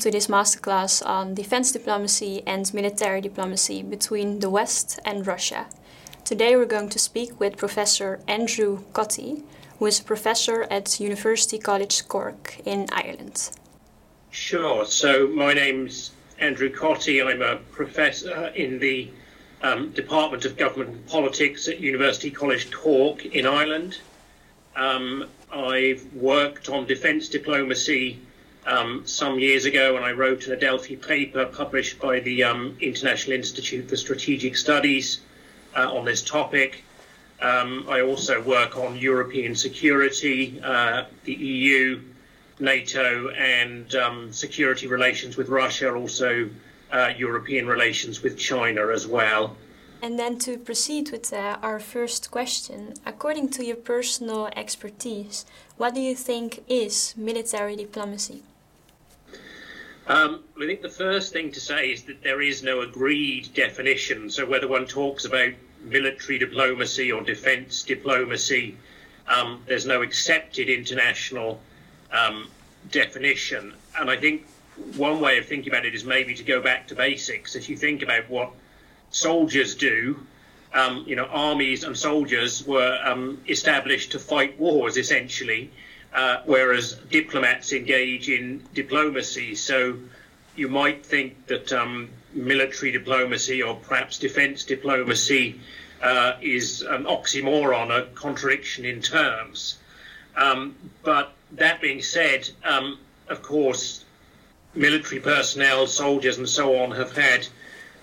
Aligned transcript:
to 0.00 0.10
this 0.10 0.28
masterclass 0.28 1.04
on 1.04 1.34
defense 1.34 1.72
diplomacy 1.72 2.42
and 2.46 2.72
military 2.72 3.20
diplomacy 3.20 3.82
between 3.82 4.38
the 4.38 4.48
West 4.48 4.98
and 5.04 5.26
Russia. 5.26 5.66
Today 6.24 6.56
we're 6.56 6.64
going 6.64 6.88
to 6.88 6.98
speak 6.98 7.38
with 7.38 7.58
Professor 7.58 8.18
Andrew 8.26 8.82
Cottey, 8.94 9.42
who 9.78 9.84
is 9.84 10.00
a 10.00 10.04
professor 10.04 10.62
at 10.70 11.00
University 11.00 11.58
College 11.58 12.08
Cork 12.08 12.60
in 12.64 12.86
Ireland. 12.92 13.50
Sure. 14.30 14.86
So 14.86 15.28
my 15.28 15.52
name's 15.52 16.12
Andrew 16.38 16.70
Cottey. 16.70 17.22
I'm 17.22 17.42
a 17.42 17.56
professor 17.56 18.46
in 18.56 18.78
the 18.78 19.10
um, 19.62 19.90
Department 19.90 20.46
of 20.46 20.56
Government 20.56 20.90
and 20.90 21.06
Politics 21.08 21.68
at 21.68 21.78
University 21.78 22.30
College 22.30 22.70
Cork 22.70 23.26
in 23.26 23.46
Ireland. 23.46 23.98
Um, 24.76 25.26
I've 25.52 26.06
worked 26.14 26.70
on 26.70 26.86
defence 26.86 27.28
diplomacy 27.28 28.18
um, 28.66 29.06
some 29.06 29.38
years 29.38 29.64
ago, 29.64 29.94
when 29.94 30.02
I 30.02 30.12
wrote 30.12 30.46
an 30.46 30.52
Adelphi 30.52 30.96
paper 30.96 31.46
published 31.46 31.98
by 31.98 32.20
the 32.20 32.44
um, 32.44 32.76
International 32.80 33.32
Institute 33.32 33.88
for 33.88 33.96
Strategic 33.96 34.56
Studies 34.56 35.20
uh, 35.76 35.92
on 35.94 36.04
this 36.04 36.22
topic. 36.22 36.84
Um, 37.40 37.86
I 37.88 38.02
also 38.02 38.40
work 38.42 38.76
on 38.76 38.96
European 38.96 39.54
security, 39.54 40.60
uh, 40.62 41.04
the 41.24 41.32
EU, 41.32 42.02
NATO, 42.58 43.30
and 43.30 43.94
um, 43.94 44.32
security 44.32 44.86
relations 44.86 45.38
with 45.38 45.48
Russia, 45.48 45.94
also 45.94 46.50
uh, 46.92 47.12
European 47.16 47.66
relations 47.66 48.22
with 48.22 48.36
China 48.36 48.88
as 48.88 49.06
well. 49.06 49.56
And 50.02 50.18
then 50.18 50.38
to 50.38 50.56
proceed 50.56 51.10
with 51.10 51.30
uh, 51.32 51.58
our 51.62 51.78
first 51.78 52.30
question, 52.30 52.94
according 53.04 53.50
to 53.50 53.64
your 53.64 53.76
personal 53.76 54.48
expertise, 54.56 55.44
what 55.76 55.94
do 55.94 56.00
you 56.00 56.14
think 56.14 56.64
is 56.68 57.14
military 57.16 57.76
diplomacy? 57.76 58.42
Um, 60.06 60.42
I 60.60 60.66
think 60.66 60.80
the 60.80 60.88
first 60.88 61.32
thing 61.32 61.52
to 61.52 61.60
say 61.60 61.92
is 61.92 62.02
that 62.04 62.22
there 62.22 62.40
is 62.40 62.62
no 62.62 62.80
agreed 62.80 63.50
definition. 63.54 64.30
So 64.30 64.46
whether 64.46 64.66
one 64.66 64.86
talks 64.86 65.26
about 65.26 65.52
military 65.82 66.38
diplomacy 66.38 67.12
or 67.12 67.22
defence 67.22 67.82
diplomacy, 67.82 68.76
um, 69.28 69.62
there's 69.66 69.86
no 69.86 70.02
accepted 70.02 70.68
international 70.68 71.60
um, 72.10 72.48
definition. 72.90 73.74
And 73.98 74.10
I 74.10 74.16
think 74.16 74.46
one 74.96 75.20
way 75.20 75.38
of 75.38 75.46
thinking 75.46 75.72
about 75.72 75.84
it 75.84 75.94
is 75.94 76.04
maybe 76.04 76.34
to 76.34 76.42
go 76.42 76.60
back 76.60 76.88
to 76.88 76.94
basics. 76.94 77.54
If 77.54 77.68
you 77.68 77.76
think 77.76 78.02
about 78.02 78.28
what 78.30 78.50
soldiers 79.10 79.74
do. 79.74 80.26
Um, 80.72 81.04
you 81.06 81.16
know, 81.16 81.26
armies 81.26 81.82
and 81.82 81.96
soldiers 81.96 82.64
were 82.64 82.98
um, 83.04 83.40
established 83.48 84.12
to 84.12 84.18
fight 84.18 84.58
wars 84.58 84.96
essentially, 84.96 85.70
uh, 86.14 86.38
whereas 86.44 86.94
diplomats 87.10 87.72
engage 87.72 88.28
in 88.28 88.62
diplomacy. 88.72 89.56
So 89.56 89.96
you 90.54 90.68
might 90.68 91.04
think 91.04 91.46
that 91.46 91.72
um, 91.72 92.08
military 92.32 92.92
diplomacy 92.92 93.62
or 93.62 93.74
perhaps 93.74 94.18
defense 94.18 94.64
diplomacy 94.64 95.60
uh, 96.02 96.34
is 96.40 96.82
an 96.82 97.04
oxymoron, 97.04 97.90
a 97.90 98.06
contradiction 98.14 98.84
in 98.84 99.02
terms. 99.02 99.78
Um, 100.36 100.76
but 101.02 101.32
that 101.52 101.80
being 101.80 102.02
said, 102.02 102.48
um, 102.64 102.98
of 103.28 103.42
course, 103.42 104.04
military 104.74 105.20
personnel, 105.20 105.86
soldiers, 105.86 106.38
and 106.38 106.48
so 106.48 106.76
on 106.76 106.92
have 106.92 107.16
had 107.16 107.46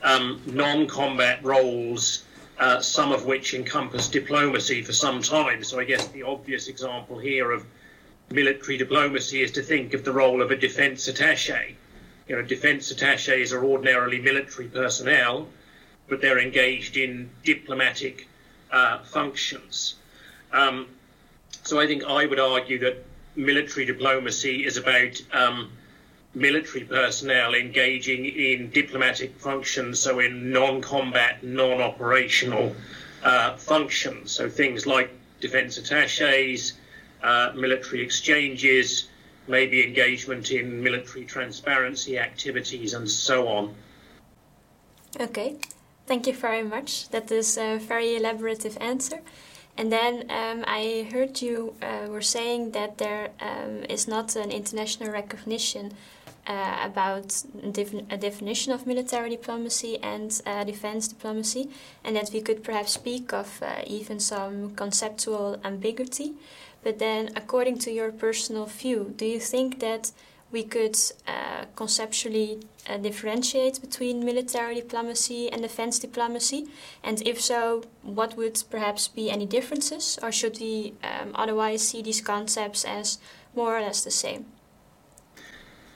um, 0.04 0.42
non-combat 0.46 1.44
roles, 1.44 2.24
uh, 2.60 2.80
some 2.80 3.12
of 3.12 3.26
which 3.26 3.54
encompass 3.54 4.08
diplomacy 4.08 4.82
for 4.82 4.94
some 4.94 5.22
time. 5.22 5.64
So 5.64 5.80
I 5.80 5.84
guess 5.84 6.08
the 6.08 6.24
obvious 6.24 6.68
example 6.68 7.18
here 7.18 7.52
of 7.52 7.66
military 8.32 8.78
diplomacy 8.78 9.42
is 9.42 9.52
to 9.54 9.62
think 9.62 9.94
of 9.94 10.04
the 10.04 10.12
role 10.12 10.42
of 10.42 10.52
a 10.52 10.56
defence 10.56 11.08
attaché. 11.10 11.76
You 12.28 12.36
know, 12.36 12.42
defence 12.42 12.92
attachés 12.92 13.54
are 13.54 13.64
ordinarily 13.64 14.20
military 14.20 14.68
personnel, 14.68 15.48
but 16.10 16.22
they're 16.22 16.40
engaged 16.40 16.98
in 16.98 17.30
diplomatic 17.44 18.28
uh, 18.72 19.00
functions. 19.00 19.96
Um, 20.52 20.88
so 21.64 21.80
I 21.80 21.88
think 21.88 22.04
I 22.04 22.26
would 22.26 22.40
argue 22.40 22.80
that 22.80 23.06
military 23.36 23.86
diplomacy 23.86 24.66
is 24.66 24.78
about 24.78 25.22
um, 25.32 25.72
military 26.38 26.84
personnel 26.84 27.56
engaging 27.56 28.26
in 28.26 28.70
diplomatic 28.70 29.38
functions, 29.40 30.00
so 30.00 30.20
in 30.20 30.52
non 30.52 30.82
combat, 30.82 31.44
non 31.44 31.82
operational 31.82 32.76
uh, 33.24 33.56
functions. 33.58 34.32
So 34.32 34.50
things 34.50 34.86
like 34.86 35.10
defense 35.40 35.78
attaches, 35.78 36.74
uh, 37.24 37.52
military 37.56 38.02
exchanges, 38.02 39.08
maybe 39.48 39.84
engagement 39.86 40.52
in 40.52 40.82
military 40.84 41.26
transparency 41.26 42.20
activities, 42.20 42.94
and 42.94 43.10
so 43.10 43.48
on. 43.48 43.74
Okay, 45.20 45.56
thank 46.06 46.28
you 46.28 46.34
very 46.34 46.64
much. 46.64 47.10
That 47.10 47.32
is 47.32 47.58
a 47.58 47.78
very 47.78 48.20
elaborative 48.20 48.78
answer. 48.80 49.20
And 49.80 49.92
then 49.92 50.26
um, 50.32 50.64
I 50.68 51.08
heard 51.12 51.40
you 51.42 51.76
uh, 51.84 52.08
were 52.10 52.22
saying 52.22 52.72
that 52.72 52.98
there 52.98 53.30
um, 53.40 53.84
is 53.88 54.08
not 54.08 54.36
an 54.36 54.50
international 54.52 55.12
recognition 55.12 55.94
uh, 56.48 56.78
about 56.82 57.44
a 57.64 58.18
definition 58.18 58.74
of 58.74 58.88
military 58.88 59.30
diplomacy 59.30 60.00
and 60.02 60.42
uh, 60.46 60.64
defense 60.64 61.08
diplomacy, 61.08 61.70
and 62.04 62.16
that 62.16 62.32
we 62.34 62.42
could 62.42 62.64
perhaps 62.64 62.94
speak 62.94 63.34
of 63.34 63.62
uh, 63.62 63.82
even 63.86 64.20
some 64.20 64.74
conceptual 64.76 65.60
ambiguity. 65.64 66.34
But 66.84 67.00
then, 67.00 67.30
according 67.36 67.80
to 67.80 67.92
your 67.92 68.12
personal 68.12 68.66
view, 68.66 69.14
do 69.18 69.26
you 69.26 69.40
think 69.40 69.80
that 69.80 70.12
we 70.50 70.64
could 70.64 70.98
uh, 71.28 71.66
conceptually 71.76 72.60
uh, 72.88 72.98
differentiate 72.98 73.82
between 73.82 74.24
military 74.24 74.76
diplomacy 74.76 75.52
and 75.52 75.62
defense 75.62 76.00
diplomacy? 76.00 76.68
And 77.04 77.22
if 77.28 77.42
so, 77.42 77.84
what 78.04 78.38
would 78.38 78.64
perhaps 78.70 79.10
be 79.10 79.30
any 79.30 79.46
differences, 79.46 80.18
or 80.24 80.32
should 80.32 80.58
we 80.62 80.94
um, 81.04 81.32
otherwise 81.36 81.86
see 81.90 82.02
these 82.02 82.22
concepts 82.22 82.86
as 82.86 83.20
more 83.54 83.78
or 83.78 83.82
less 83.82 84.04
the 84.04 84.12
same? 84.12 84.46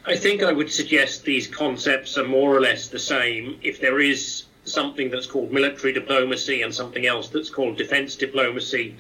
I 0.06 0.16
think 0.16 0.42
I 0.42 0.52
would 0.52 0.72
suggest 0.72 1.24
these 1.24 1.48
concepts 1.48 2.18
are 2.18 2.26
more 2.26 2.56
or 2.56 2.60
less 2.60 2.88
the 2.88 3.00
same. 3.00 3.60
If 3.62 3.80
there 3.80 4.00
is 4.00 4.46
something 4.64 5.10
that's 5.10 5.28
called 5.28 5.52
military 5.52 5.94
diplomacy 5.94 6.62
and 6.62 6.74
something 6.74 7.06
else 7.06 7.30
that's 7.30 7.50
called 7.50 7.78
defense 7.78 8.16
diplomacy, 8.16 8.96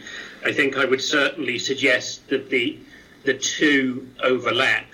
I 0.46 0.52
think 0.52 0.78
I 0.78 0.86
would 0.86 1.02
certainly 1.02 1.58
suggest 1.60 2.28
that 2.30 2.50
the 2.50 2.78
the 3.24 3.34
two 3.36 4.08
overlap. 4.24 4.86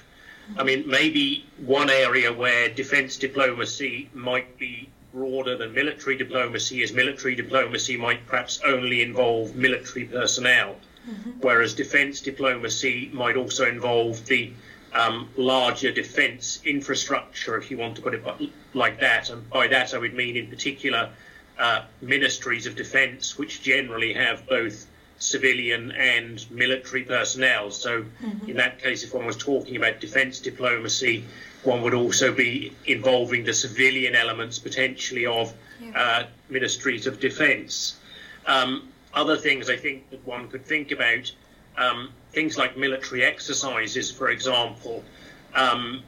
I 0.57 0.63
mean, 0.63 0.87
maybe 0.87 1.45
one 1.57 1.89
area 1.89 2.31
where 2.31 2.69
defense 2.69 3.17
diplomacy 3.17 4.09
might 4.13 4.57
be 4.57 4.89
broader 5.13 5.57
than 5.57 5.73
military 5.73 6.15
diplomacy 6.17 6.83
is 6.83 6.93
military 6.93 7.35
diplomacy 7.35 7.97
might 7.97 8.25
perhaps 8.27 8.59
only 8.65 9.01
involve 9.01 9.55
military 9.55 10.05
personnel, 10.05 10.75
mm-hmm. 11.09 11.31
whereas 11.41 11.73
defense 11.73 12.21
diplomacy 12.21 13.09
might 13.13 13.35
also 13.35 13.65
involve 13.65 14.25
the 14.25 14.51
um, 14.93 15.29
larger 15.37 15.91
defence 15.91 16.59
infrastructure, 16.65 17.57
if 17.57 17.69
you 17.69 17.77
want 17.77 17.95
to 17.95 18.01
put 18.01 18.13
it 18.13 18.23
like 18.73 18.99
that. 18.99 19.29
And 19.29 19.49
by 19.49 19.67
that, 19.67 19.93
I 19.93 19.97
would 19.97 20.13
mean, 20.13 20.37
in 20.37 20.47
particular, 20.47 21.09
uh, 21.59 21.83
ministries 22.01 22.67
of 22.67 22.75
defence, 22.75 23.37
which 23.37 23.61
generally 23.61 24.13
have 24.13 24.47
both 24.47 24.87
civilian 25.19 25.91
and 25.91 26.45
military 26.51 27.03
personnel. 27.03 27.71
So, 27.71 28.03
mm-hmm. 28.03 28.49
in 28.49 28.57
that 28.57 28.79
case, 28.79 29.03
if 29.03 29.13
one 29.13 29.25
was 29.25 29.37
talking 29.37 29.75
about 29.75 29.99
defence 29.99 30.39
diplomacy, 30.39 31.25
one 31.63 31.81
would 31.81 31.93
also 31.93 32.33
be 32.33 32.73
involving 32.85 33.43
the 33.43 33.53
civilian 33.53 34.15
elements 34.15 34.59
potentially 34.59 35.25
of 35.25 35.53
yeah. 35.81 35.91
uh, 35.95 36.23
ministries 36.49 37.07
of 37.07 37.19
defence. 37.19 37.97
Um, 38.45 38.89
other 39.13 39.35
things 39.35 39.69
I 39.69 39.75
think 39.75 40.09
that 40.11 40.25
one 40.25 40.47
could 40.47 40.65
think 40.65 40.91
about 40.91 41.31
um, 41.77 42.09
things 42.31 42.57
like 42.57 42.77
military 42.77 43.23
exercises, 43.23 44.11
for 44.11 44.29
example, 44.29 45.03
um, 45.55 46.03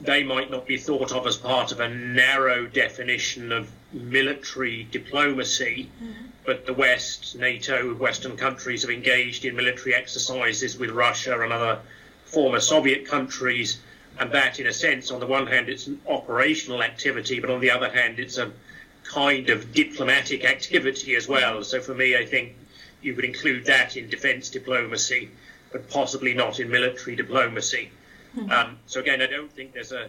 they 0.00 0.22
might 0.22 0.50
not 0.50 0.66
be 0.66 0.78
thought 0.78 1.12
of 1.12 1.26
as 1.26 1.36
part 1.36 1.72
of 1.72 1.80
a 1.80 1.88
narrow 1.88 2.66
definition 2.66 3.52
of 3.52 3.70
military 3.92 4.84
diplomacy, 4.90 5.90
mm-hmm. 6.02 6.26
but 6.46 6.64
the 6.64 6.72
West, 6.72 7.36
NATO, 7.36 7.94
Western 7.94 8.36
countries 8.36 8.82
have 8.82 8.90
engaged 8.90 9.44
in 9.44 9.54
military 9.54 9.94
exercises 9.94 10.78
with 10.78 10.90
Russia 10.90 11.40
and 11.40 11.52
other 11.52 11.80
former 12.24 12.60
Soviet 12.60 13.06
countries. 13.06 13.80
And 14.18 14.32
that, 14.32 14.58
in 14.58 14.66
a 14.66 14.72
sense, 14.72 15.10
on 15.10 15.20
the 15.20 15.26
one 15.26 15.46
hand, 15.46 15.68
it's 15.68 15.86
an 15.86 16.00
operational 16.08 16.82
activity, 16.82 17.40
but 17.40 17.50
on 17.50 17.60
the 17.60 17.70
other 17.70 17.90
hand, 17.90 18.18
it's 18.18 18.38
a 18.38 18.50
kind 19.04 19.50
of 19.50 19.72
diplomatic 19.72 20.44
activity 20.44 21.14
as 21.14 21.26
well. 21.28 21.62
So 21.62 21.80
for 21.80 21.94
me, 21.94 22.16
I 22.16 22.24
think 22.24 22.54
you 23.02 23.14
would 23.14 23.24
include 23.24 23.64
that 23.66 23.96
in 23.96 24.08
defence 24.08 24.50
diplomacy, 24.50 25.30
but 25.72 25.88
possibly 25.88 26.34
not 26.34 26.60
in 26.60 26.70
military 26.70 27.16
diplomacy. 27.16 27.90
Mm-hmm. 28.36 28.50
Um, 28.50 28.78
so 28.86 29.00
again, 29.00 29.22
I 29.22 29.26
don't 29.26 29.50
think 29.52 29.72
there's 29.72 29.92
a 29.92 30.08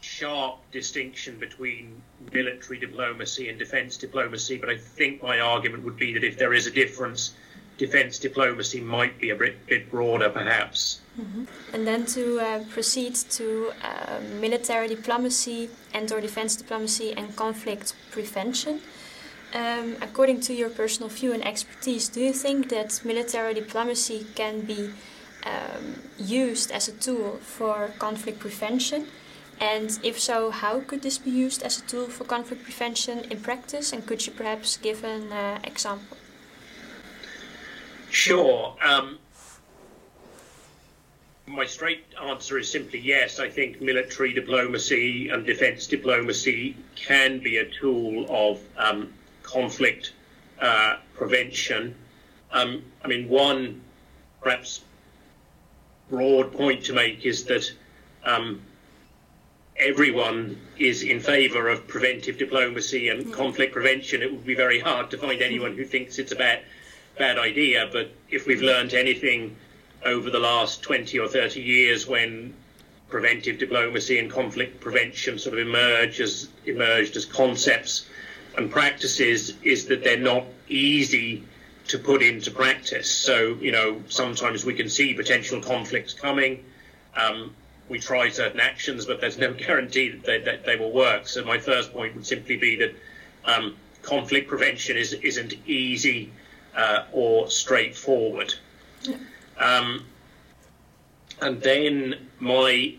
sharp 0.00 0.58
distinction 0.72 1.38
between 1.38 2.00
military 2.32 2.78
diplomacy 2.78 3.48
and 3.48 3.58
defence 3.58 3.96
diplomacy, 3.96 4.56
but 4.58 4.70
I 4.70 4.76
think 4.76 5.22
my 5.22 5.40
argument 5.40 5.84
would 5.84 5.96
be 5.96 6.12
that 6.14 6.24
if 6.24 6.38
there 6.38 6.54
is 6.54 6.66
a 6.66 6.70
difference, 6.70 7.34
defence 7.76 8.18
diplomacy 8.18 8.80
might 8.80 9.18
be 9.18 9.30
a 9.30 9.36
bit, 9.36 9.66
bit 9.66 9.90
broader, 9.90 10.28
perhaps. 10.30 11.00
Mm-hmm. 11.20 11.44
And 11.74 11.86
then 11.86 12.06
to 12.06 12.40
uh, 12.40 12.64
proceed 12.70 13.14
to 13.14 13.72
uh, 13.82 14.20
military 14.40 14.88
diplomacy 14.88 15.70
and 15.92 16.10
or 16.12 16.20
defense 16.20 16.56
diplomacy 16.56 17.12
and 17.16 17.34
conflict 17.36 17.94
prevention. 18.10 18.80
Um, 19.52 19.96
according 20.00 20.40
to 20.42 20.54
your 20.54 20.70
personal 20.70 21.08
view 21.08 21.32
and 21.32 21.44
expertise, 21.44 22.08
do 22.08 22.20
you 22.20 22.32
think 22.32 22.68
that 22.68 23.00
military 23.04 23.54
diplomacy 23.54 24.26
can 24.34 24.60
be 24.60 24.90
um, 25.44 26.02
used 26.18 26.70
as 26.70 26.86
a 26.88 26.92
tool 26.92 27.38
for 27.42 27.92
conflict 27.98 28.38
prevention? 28.38 29.06
And 29.60 29.98
if 30.02 30.18
so, 30.18 30.50
how 30.50 30.80
could 30.80 31.02
this 31.02 31.18
be 31.18 31.30
used 31.30 31.62
as 31.62 31.78
a 31.78 31.82
tool 31.82 32.06
for 32.06 32.24
conflict 32.24 32.62
prevention 32.62 33.20
in 33.30 33.40
practice? 33.40 33.92
And 33.92 34.06
could 34.06 34.26
you 34.26 34.32
perhaps 34.32 34.76
give 34.76 35.04
an 35.04 35.32
uh, 35.32 35.58
example? 35.64 36.16
Sure. 38.10 38.76
Um, 38.82 39.18
my 41.46 41.66
straight 41.66 42.04
answer 42.22 42.58
is 42.58 42.70
simply 42.70 43.00
yes. 43.00 43.40
I 43.40 43.48
think 43.48 43.80
military 43.80 44.32
diplomacy 44.32 45.28
and 45.28 45.44
defence 45.44 45.86
diplomacy 45.86 46.76
can 46.94 47.40
be 47.40 47.58
a 47.58 47.66
tool 47.66 48.26
of 48.28 48.60
um, 48.76 49.12
conflict 49.50 50.12
uh, 50.60 50.96
prevention. 51.14 51.94
Um, 52.52 52.82
I 53.04 53.08
mean, 53.08 53.28
one 53.28 53.80
perhaps 54.42 54.82
broad 56.08 56.52
point 56.52 56.84
to 56.84 56.92
make 56.92 57.24
is 57.24 57.44
that 57.44 57.70
um, 58.24 58.60
everyone 59.76 60.60
is 60.78 61.02
in 61.02 61.20
favour 61.20 61.68
of 61.68 61.86
preventive 61.86 62.38
diplomacy 62.38 63.08
and 63.08 63.26
mm. 63.26 63.32
conflict 63.32 63.72
prevention. 63.72 64.22
It 64.22 64.30
would 64.30 64.44
be 64.44 64.54
very 64.54 64.80
hard 64.80 65.10
to 65.10 65.18
find 65.18 65.40
anyone 65.40 65.76
who 65.76 65.84
thinks 65.84 66.18
it's 66.18 66.32
a 66.32 66.36
bad, 66.36 66.60
bad 67.18 67.38
idea. 67.38 67.88
But 67.92 68.10
if 68.28 68.46
we've 68.46 68.62
learned 68.62 68.94
anything 68.94 69.56
over 70.04 70.30
the 70.30 70.38
last 70.38 70.82
20 70.82 71.18
or 71.18 71.28
30 71.28 71.60
years 71.60 72.06
when 72.06 72.54
preventive 73.08 73.58
diplomacy 73.58 74.18
and 74.18 74.30
conflict 74.30 74.80
prevention 74.80 75.38
sort 75.38 75.58
of 75.58 75.66
emerge 75.66 76.20
as, 76.20 76.48
emerged 76.64 77.16
as 77.16 77.24
concepts 77.24 78.06
and 78.60 78.70
practices 78.70 79.54
is 79.62 79.86
that 79.86 80.04
they're 80.04 80.18
not 80.18 80.44
easy 80.68 81.42
to 81.88 81.98
put 81.98 82.22
into 82.22 82.50
practice. 82.50 83.10
So, 83.10 83.56
you 83.60 83.72
know, 83.72 84.02
sometimes 84.08 84.64
we 84.64 84.74
can 84.74 84.88
see 84.88 85.14
potential 85.14 85.60
conflicts 85.60 86.12
coming. 86.12 86.64
Um, 87.16 87.54
we 87.88 87.98
try 87.98 88.28
certain 88.28 88.60
actions, 88.60 89.06
but 89.06 89.20
there's 89.20 89.38
no 89.38 89.52
guarantee 89.64 90.10
that 90.10 90.24
they, 90.24 90.38
that 90.40 90.64
they 90.64 90.76
will 90.76 90.92
work. 90.92 91.26
So, 91.26 91.44
my 91.44 91.58
first 91.58 91.92
point 91.92 92.14
would 92.14 92.26
simply 92.26 92.56
be 92.56 92.76
that 92.76 92.94
um, 93.46 93.76
conflict 94.02 94.48
prevention 94.48 94.96
is, 94.96 95.14
isn't 95.14 95.54
easy 95.66 96.30
uh, 96.76 97.04
or 97.12 97.50
straightforward. 97.50 98.54
Um, 99.58 100.04
and 101.40 101.60
then 101.62 102.28
my 102.38 102.94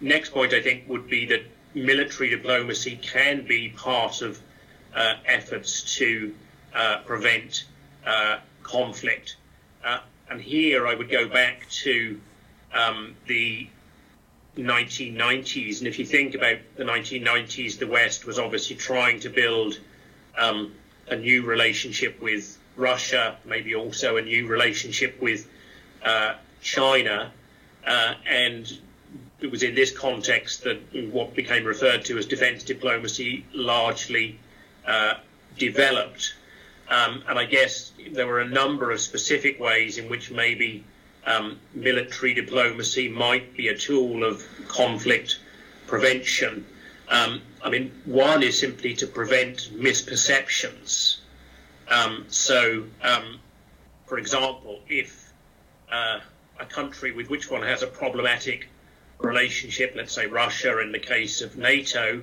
next 0.00 0.30
point, 0.30 0.54
I 0.54 0.62
think, 0.62 0.88
would 0.88 1.08
be 1.08 1.26
that 1.26 1.42
military 1.74 2.30
diplomacy 2.30 2.96
can 3.02 3.44
be 3.44 3.70
part 3.70 4.22
of 4.22 4.40
efforts 5.26 5.96
to 5.96 6.34
uh, 6.74 6.98
prevent 7.06 7.64
uh, 8.06 8.38
conflict. 8.62 9.36
Uh, 9.84 10.00
and 10.30 10.40
here 10.40 10.86
I 10.86 10.94
would 10.94 11.10
go 11.10 11.28
back 11.28 11.68
to 11.70 12.20
um, 12.72 13.14
the 13.26 13.68
1990s. 14.56 15.78
And 15.78 15.86
if 15.86 15.98
you 15.98 16.04
think 16.04 16.34
about 16.34 16.58
the 16.76 16.84
1990s, 16.84 17.78
the 17.78 17.86
West 17.86 18.26
was 18.26 18.38
obviously 18.38 18.76
trying 18.76 19.20
to 19.20 19.30
build 19.30 19.78
um, 20.36 20.72
a 21.08 21.16
new 21.16 21.44
relationship 21.44 22.20
with 22.20 22.58
Russia, 22.76 23.36
maybe 23.44 23.74
also 23.74 24.16
a 24.16 24.22
new 24.22 24.46
relationship 24.46 25.20
with 25.20 25.48
uh, 26.04 26.34
China. 26.60 27.32
Uh, 27.86 28.14
and 28.28 28.78
it 29.40 29.50
was 29.50 29.62
in 29.62 29.74
this 29.74 29.96
context 29.96 30.64
that 30.64 30.78
what 31.12 31.34
became 31.34 31.64
referred 31.64 32.04
to 32.04 32.18
as 32.18 32.26
defense 32.26 32.62
diplomacy 32.62 33.44
largely 33.52 34.38
uh, 34.86 35.14
developed. 35.58 36.34
Um, 36.88 37.22
and 37.28 37.38
I 37.38 37.44
guess 37.44 37.92
there 38.12 38.26
were 38.26 38.40
a 38.40 38.48
number 38.48 38.90
of 38.90 39.00
specific 39.00 39.60
ways 39.60 39.98
in 39.98 40.08
which 40.08 40.30
maybe 40.30 40.84
um, 41.26 41.58
military 41.74 42.32
diplomacy 42.32 43.08
might 43.08 43.56
be 43.56 43.68
a 43.68 43.76
tool 43.76 44.24
of 44.24 44.42
conflict 44.68 45.38
prevention. 45.86 46.64
Um, 47.08 47.42
I 47.62 47.70
mean, 47.70 47.92
one 48.04 48.42
is 48.42 48.58
simply 48.58 48.94
to 48.94 49.06
prevent 49.06 49.70
misperceptions. 49.74 51.18
Um, 51.88 52.24
so, 52.28 52.84
um, 53.02 53.40
for 54.06 54.18
example, 54.18 54.80
if 54.88 55.32
uh, 55.90 56.20
a 56.60 56.66
country 56.66 57.12
with 57.12 57.30
which 57.30 57.50
one 57.50 57.62
has 57.62 57.82
a 57.82 57.86
problematic 57.86 58.68
relationship, 59.18 59.94
let's 59.96 60.12
say 60.12 60.26
Russia 60.26 60.80
in 60.80 60.92
the 60.92 60.98
case 60.98 61.40
of 61.40 61.56
NATO, 61.56 62.22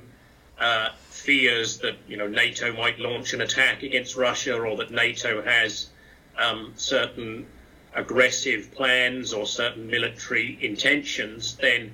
uh, 0.59 0.89
fears 1.09 1.77
that 1.79 1.95
you 2.07 2.17
know 2.17 2.27
NATO 2.27 2.73
might 2.73 2.99
launch 2.99 3.33
an 3.33 3.41
attack 3.41 3.83
against 3.83 4.15
Russia 4.15 4.55
or 4.57 4.77
that 4.77 4.91
NATO 4.91 5.41
has 5.41 5.89
um, 6.37 6.73
certain 6.75 7.45
aggressive 7.95 8.73
plans 8.75 9.33
or 9.33 9.45
certain 9.45 9.87
military 9.87 10.57
intentions, 10.61 11.55
then 11.55 11.91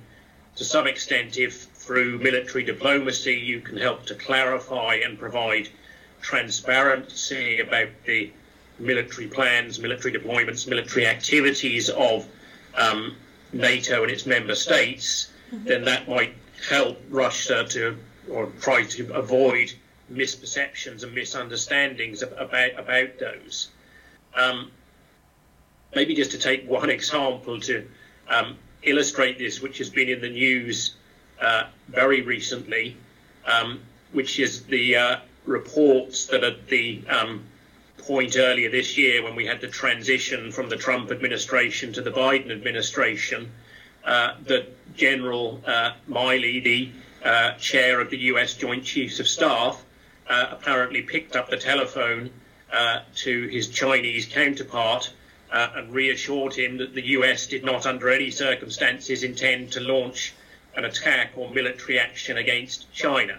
to 0.56 0.64
some 0.64 0.86
extent, 0.86 1.38
if 1.38 1.62
through 1.62 2.18
military 2.18 2.64
diplomacy 2.64 3.34
you 3.34 3.60
can 3.60 3.76
help 3.76 4.04
to 4.06 4.14
clarify 4.14 4.96
and 4.96 5.18
provide 5.18 5.68
transparency 6.20 7.60
about 7.60 7.88
the 8.04 8.30
military 8.78 9.28
plans, 9.28 9.78
military 9.78 10.12
deployments, 10.12 10.68
military 10.68 11.06
activities 11.06 11.88
of 11.88 12.26
um, 12.76 13.16
NATO 13.52 14.02
and 14.02 14.12
its 14.12 14.26
member 14.26 14.54
states, 14.54 15.30
mm-hmm. 15.50 15.64
then 15.64 15.84
that 15.84 16.08
might 16.08 16.34
help 16.68 17.00
Russia 17.08 17.64
to 17.70 17.96
or 18.30 18.46
try 18.60 18.84
to 18.84 19.12
avoid 19.14 19.72
misperceptions 20.12 21.02
and 21.02 21.14
misunderstandings 21.14 22.22
about 22.22 22.78
about 22.78 23.18
those. 23.18 23.68
Um, 24.34 24.70
maybe 25.94 26.14
just 26.14 26.30
to 26.32 26.38
take 26.38 26.68
one 26.68 26.90
example 26.98 27.60
to 27.60 27.86
um, 28.28 28.56
illustrate 28.82 29.38
this, 29.38 29.60
which 29.60 29.78
has 29.78 29.90
been 29.90 30.08
in 30.08 30.20
the 30.20 30.30
news 30.30 30.94
uh, 31.40 31.64
very 31.88 32.22
recently, 32.22 32.96
um, 33.46 33.80
which 34.12 34.38
is 34.38 34.64
the 34.64 34.96
uh, 34.96 35.16
reports 35.44 36.26
that 36.26 36.44
at 36.44 36.66
the 36.68 37.02
um, 37.08 37.44
point 37.98 38.36
earlier 38.36 38.70
this 38.70 38.96
year 38.96 39.22
when 39.22 39.34
we 39.34 39.46
had 39.46 39.60
the 39.60 39.68
transition 39.68 40.50
from 40.50 40.68
the 40.68 40.76
Trump 40.76 41.10
administration 41.10 41.92
to 41.92 42.00
the 42.00 42.10
Biden 42.10 42.50
administration, 42.50 43.50
uh, 44.04 44.34
that 44.46 44.68
General 44.96 45.60
uh, 45.66 45.92
Milley, 46.08 46.62
the 46.62 46.90
uh, 47.24 47.52
chair 47.54 48.00
of 48.00 48.10
the 48.10 48.18
US 48.18 48.54
Joint 48.54 48.84
Chiefs 48.84 49.20
of 49.20 49.28
Staff, 49.28 49.84
uh, 50.28 50.46
apparently 50.50 51.02
picked 51.02 51.36
up 51.36 51.50
the 51.50 51.56
telephone 51.56 52.30
uh, 52.72 53.00
to 53.16 53.48
his 53.48 53.68
Chinese 53.68 54.26
counterpart 54.26 55.12
uh, 55.52 55.68
and 55.76 55.92
reassured 55.92 56.54
him 56.54 56.78
that 56.78 56.94
the 56.94 57.06
US 57.08 57.46
did 57.46 57.64
not, 57.64 57.86
under 57.86 58.08
any 58.08 58.30
circumstances, 58.30 59.22
intend 59.22 59.72
to 59.72 59.80
launch 59.80 60.32
an 60.74 60.84
attack 60.84 61.32
or 61.36 61.50
military 61.50 61.98
action 61.98 62.38
against 62.38 62.90
China. 62.92 63.38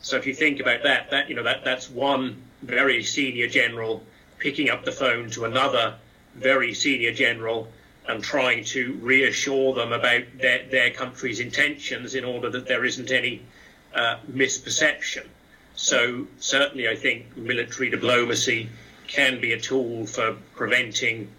So 0.00 0.16
if 0.16 0.26
you 0.26 0.34
think 0.34 0.60
about 0.60 0.82
that, 0.82 1.10
that 1.10 1.28
you 1.28 1.34
know 1.34 1.42
that 1.42 1.64
that's 1.64 1.88
one 1.90 2.42
very 2.62 3.02
senior 3.02 3.48
general 3.48 4.02
picking 4.38 4.68
up 4.68 4.84
the 4.84 4.92
phone 4.92 5.30
to 5.30 5.46
another 5.46 5.94
very 6.34 6.74
senior 6.74 7.12
general 7.12 7.68
and 8.08 8.22
trying 8.22 8.64
to 8.64 8.94
reassure 9.02 9.74
them 9.74 9.92
about 9.92 10.22
their, 10.40 10.66
their 10.68 10.90
country's 10.90 11.40
intentions 11.40 12.14
in 12.14 12.24
order 12.24 12.50
that 12.50 12.66
there 12.66 12.84
isn't 12.84 13.10
any 13.10 13.42
uh, 13.94 14.16
misperception. 14.30 15.26
So, 15.74 16.26
certainly, 16.38 16.88
I 16.88 16.96
think 16.96 17.36
military 17.36 17.90
diplomacy 17.90 18.68
can 19.06 19.40
be 19.40 19.52
a 19.52 19.60
tool 19.60 20.06
for 20.06 20.36
preventing 20.54 21.30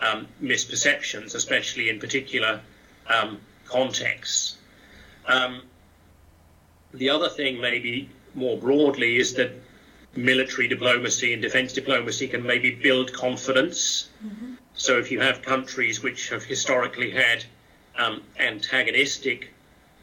um, 0.00 0.28
misperceptions, 0.42 1.34
especially 1.34 1.88
in 1.88 1.98
particular 1.98 2.60
um, 3.08 3.40
contexts. 3.66 4.56
Um, 5.26 5.62
the 6.92 7.10
other 7.10 7.28
thing, 7.28 7.60
maybe 7.60 8.10
more 8.34 8.58
broadly, 8.58 9.16
is 9.16 9.34
that 9.34 9.52
military 10.14 10.68
diplomacy 10.68 11.32
and 11.32 11.42
defense 11.42 11.72
diplomacy 11.72 12.28
can 12.28 12.42
maybe 12.42 12.70
build 12.70 13.12
confidence. 13.12 14.08
Mm-hmm. 14.24 14.54
So 14.76 14.98
if 14.98 15.10
you 15.10 15.20
have 15.20 15.42
countries 15.42 16.02
which 16.02 16.28
have 16.28 16.44
historically 16.44 17.10
had 17.10 17.44
um, 17.96 18.22
antagonistic 18.38 19.52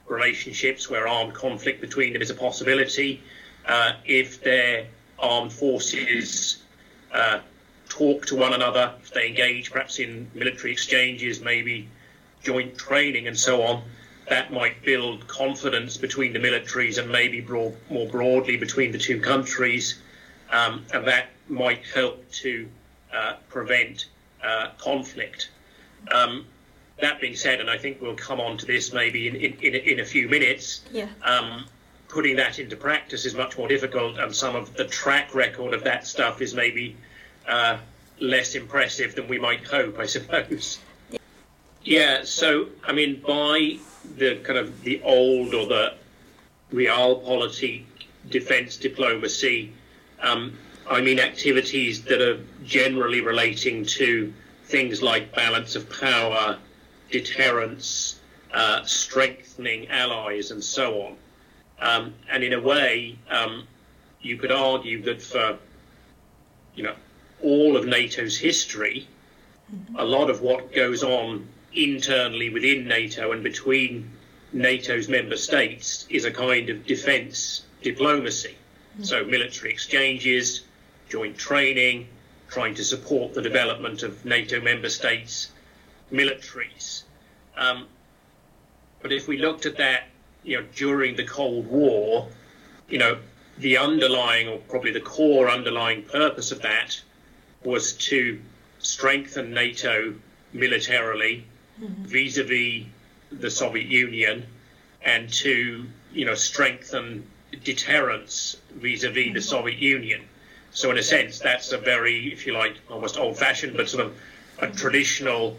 relationships 0.08 0.90
where 0.90 1.08
armed 1.08 1.34
conflict 1.34 1.80
between 1.80 2.14
them 2.14 2.22
is 2.22 2.32
a 2.32 2.36
possibility, 2.36 3.22
uh, 3.68 3.94
if 4.06 4.42
their 4.44 4.88
armed 5.20 5.54
forces 5.54 6.64
uh, 7.14 7.40
talk 7.88 8.26
to 8.26 8.36
one 8.36 8.54
another, 8.54 8.94
if 9.02 9.14
they 9.14 9.28
engage 9.28 9.72
perhaps 9.72 10.00
in 10.00 10.30
military 10.34 10.72
exchanges, 10.72 11.40
maybe 11.40 11.88
joint 12.42 12.76
training 12.76 13.28
and 13.28 13.38
so 13.38 13.62
on, 13.62 13.84
that 14.28 14.52
might 14.52 14.84
build 14.84 15.28
confidence 15.28 15.98
between 15.98 16.34
the 16.34 16.40
militaries 16.40 16.98
and 16.98 17.12
maybe 17.12 17.42
broad, 17.42 17.76
more 17.92 18.08
broadly 18.08 18.58
between 18.58 18.92
the 18.92 18.98
two 18.98 19.20
countries, 19.20 20.02
um, 20.52 20.84
and 20.94 21.06
that 21.06 21.28
might 21.48 21.86
help 21.94 22.30
to 22.32 22.68
uh, 23.14 23.36
prevent 23.50 24.08
uh, 24.44 24.70
conflict. 24.78 25.50
Um, 26.12 26.46
that 27.02 27.20
being 27.20 27.36
said, 27.36 27.60
and 27.60 27.70
I 27.70 27.78
think 27.78 28.02
we'll 28.02 28.16
come 28.16 28.40
on 28.40 28.58
to 28.58 28.66
this 28.66 28.94
maybe 28.94 29.28
in, 29.28 29.36
in, 29.36 29.54
in, 29.62 29.76
a, 29.76 29.78
in 29.78 30.00
a 30.00 30.06
few 30.06 30.30
minutes, 30.30 30.82
yeah. 30.92 31.08
um, 31.24 31.66
putting 32.08 32.36
that 32.36 32.60
into 32.60 32.76
practice 32.76 33.26
is 33.26 33.34
much 33.34 33.58
more 33.58 33.68
difficult, 33.68 34.18
and 34.20 34.36
some 34.36 34.56
of 34.56 34.74
the 34.76 34.86
track 34.86 35.34
record 35.34 35.74
of 35.74 35.84
that 35.84 36.06
stuff 36.06 36.42
is 36.42 36.54
maybe 36.54 36.96
uh, 37.48 37.78
less 38.20 38.56
impressive 38.56 39.16
than 39.16 39.28
we 39.28 39.40
might 39.40 39.66
hope, 39.66 39.98
I 40.00 40.06
suppose. 40.18 40.80
Yeah. 41.10 41.20
yeah, 41.84 42.24
so, 42.24 42.68
I 42.84 42.94
mean, 42.94 43.22
by 43.26 43.78
the 44.18 44.38
kind 44.44 44.60
of 44.60 44.84
the 44.84 45.02
old 45.02 45.54
or 45.54 45.66
the 45.66 45.94
realpolitik 46.72 47.86
defence 48.30 48.78
diplomacy, 48.78 49.74
um, 50.22 50.58
I 50.90 51.02
mean 51.02 51.20
activities 51.20 52.04
that 52.04 52.22
are 52.22 52.40
generally 52.64 53.22
relating 53.22 53.86
to 53.86 54.34
things 54.66 55.02
like 55.02 55.34
balance 55.34 55.76
of 55.76 55.90
power, 55.90 56.58
deterrence, 57.12 58.20
uh, 58.54 58.84
strengthening 58.84 59.88
allies, 59.90 60.52
and 60.52 60.64
so 60.64 61.02
on. 61.02 61.16
Um, 61.80 62.14
and 62.32 62.44
in 62.44 62.54
a 62.54 62.60
way, 62.60 63.18
um, 63.30 63.68
you 64.22 64.38
could 64.38 64.52
argue 64.52 65.02
that 65.04 65.22
for 65.22 65.58
you 66.76 66.84
know 66.84 66.96
all 67.42 67.76
of 67.78 67.86
NATO's 67.86 68.38
history, 68.38 69.08
mm-hmm. 69.74 69.96
a 69.98 70.04
lot 70.04 70.30
of 70.30 70.42
what 70.42 70.74
goes 70.74 71.04
on 71.04 71.48
internally 71.74 72.50
within 72.50 72.88
NATO 72.88 73.32
and 73.32 73.44
between 73.44 74.12
NATO's 74.54 75.10
member 75.10 75.36
states 75.36 76.06
is 76.10 76.26
a 76.26 76.32
kind 76.32 76.70
of 76.70 76.86
defence 76.86 77.64
diplomacy. 77.82 78.56
Mm-hmm. 78.94 79.04
So 79.04 79.26
military 79.26 79.72
exchanges, 79.72 80.62
joint 81.14 81.38
training, 81.38 82.08
trying 82.50 82.74
to 82.74 82.84
support 82.84 83.36
the 83.36 83.42
development 83.42 84.02
of 84.02 84.26
NATO 84.26 84.60
member 84.60 84.90
states' 84.90 85.52
militaries. 86.12 87.04
Um, 87.56 87.86
but 89.00 89.12
if 89.12 89.28
we 89.28 89.38
looked 89.38 89.68
at 89.68 89.78
that, 89.78 90.06
you 90.44 90.58
know, 90.58 90.66
during 90.76 91.16
the 91.16 91.24
Cold 91.24 91.68
War, 91.68 92.28
you 92.90 92.98
know, 92.98 93.20
the 93.60 93.78
underlying, 93.78 94.48
or 94.48 94.58
probably 94.58 94.90
the 94.90 95.02
core 95.02 95.52
underlying 95.52 96.02
purpose 96.02 96.52
of 96.52 96.64
that 96.64 97.00
was 97.64 97.94
to 98.10 98.42
strengthen 98.80 99.54
NATO 99.54 100.16
militarily 100.52 101.46
mm-hmm. 101.80 102.06
vis-a-vis 102.06 102.88
the 103.32 103.52
Soviet 103.52 103.86
Union 103.86 104.48
and 105.06 105.32
to, 105.34 105.86
you 106.12 106.26
know, 106.26 106.34
strengthen 106.34 107.30
deterrence 107.64 108.58
vis-a-vis 108.72 109.26
mm-hmm. 109.26 109.34
the 109.36 109.42
Soviet 109.42 109.78
Union. 109.78 110.24
So 110.74 110.90
in 110.92 110.98
a 110.98 111.04
sense, 111.04 111.40
that's 111.40 111.72
a 111.72 111.78
very, 111.78 112.34
if 112.34 112.48
you 112.48 112.54
like, 112.54 112.76
almost 112.90 113.18
old-fashioned, 113.18 113.78
but 113.78 113.88
sort 113.88 114.06
of 114.08 114.18
a 114.60 114.68
traditional 114.68 115.58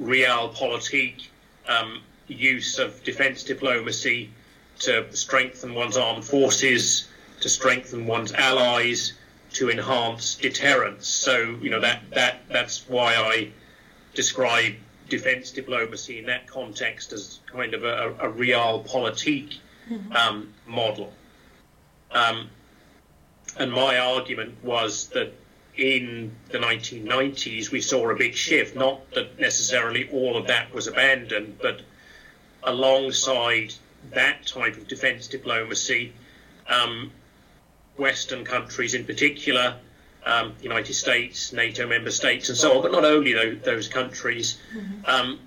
realpolitik 0.00 1.26
um, 1.68 2.02
use 2.26 2.78
of 2.78 3.02
defence 3.04 3.44
diplomacy 3.44 4.30
to 4.80 5.14
strengthen 5.14 5.74
one's 5.74 5.96
armed 5.96 6.24
forces, 6.24 7.08
to 7.40 7.48
strengthen 7.48 8.06
one's 8.06 8.32
allies, 8.32 9.14
to 9.52 9.70
enhance 9.70 10.34
deterrence. 10.34 11.08
So 11.08 11.56
you 11.62 11.70
know 11.70 11.80
that 11.80 12.02
that 12.14 12.40
that's 12.48 12.88
why 12.88 13.14
I 13.14 13.50
describe 14.14 14.74
defence 15.08 15.50
diplomacy 15.50 16.18
in 16.18 16.26
that 16.26 16.46
context 16.46 17.12
as 17.12 17.40
kind 17.50 17.74
of 17.74 17.84
a, 17.84 18.14
a 18.20 18.30
realpolitik 18.30 19.56
mm-hmm. 19.88 20.12
um, 20.12 20.52
model. 20.66 21.12
Um, 22.10 22.50
and 23.56 23.72
my 23.72 23.98
argument 23.98 24.54
was 24.62 25.08
that 25.08 25.32
in 25.76 26.32
the 26.50 26.58
1990s 26.58 27.70
we 27.70 27.80
saw 27.80 28.10
a 28.10 28.14
big 28.14 28.34
shift. 28.34 28.76
Not 28.76 29.10
that 29.12 29.38
necessarily 29.38 30.08
all 30.10 30.36
of 30.36 30.46
that 30.48 30.72
was 30.74 30.88
abandoned, 30.88 31.58
but 31.62 31.80
alongside 32.64 33.72
that 34.10 34.46
type 34.46 34.76
of 34.76 34.88
defence 34.88 35.28
diplomacy, 35.28 36.12
um, 36.68 37.12
Western 37.96 38.44
countries 38.44 38.94
in 38.94 39.04
particular, 39.04 39.76
um, 40.26 40.54
United 40.60 40.94
States, 40.94 41.52
NATO 41.52 41.86
member 41.86 42.10
states, 42.10 42.48
and 42.48 42.58
so 42.58 42.76
on, 42.76 42.82
but 42.82 42.92
not 42.92 43.04
only 43.04 43.32
those, 43.32 43.60
those 43.62 43.88
countries, 43.88 44.58
mm-hmm. 44.76 45.04
um, 45.06 45.40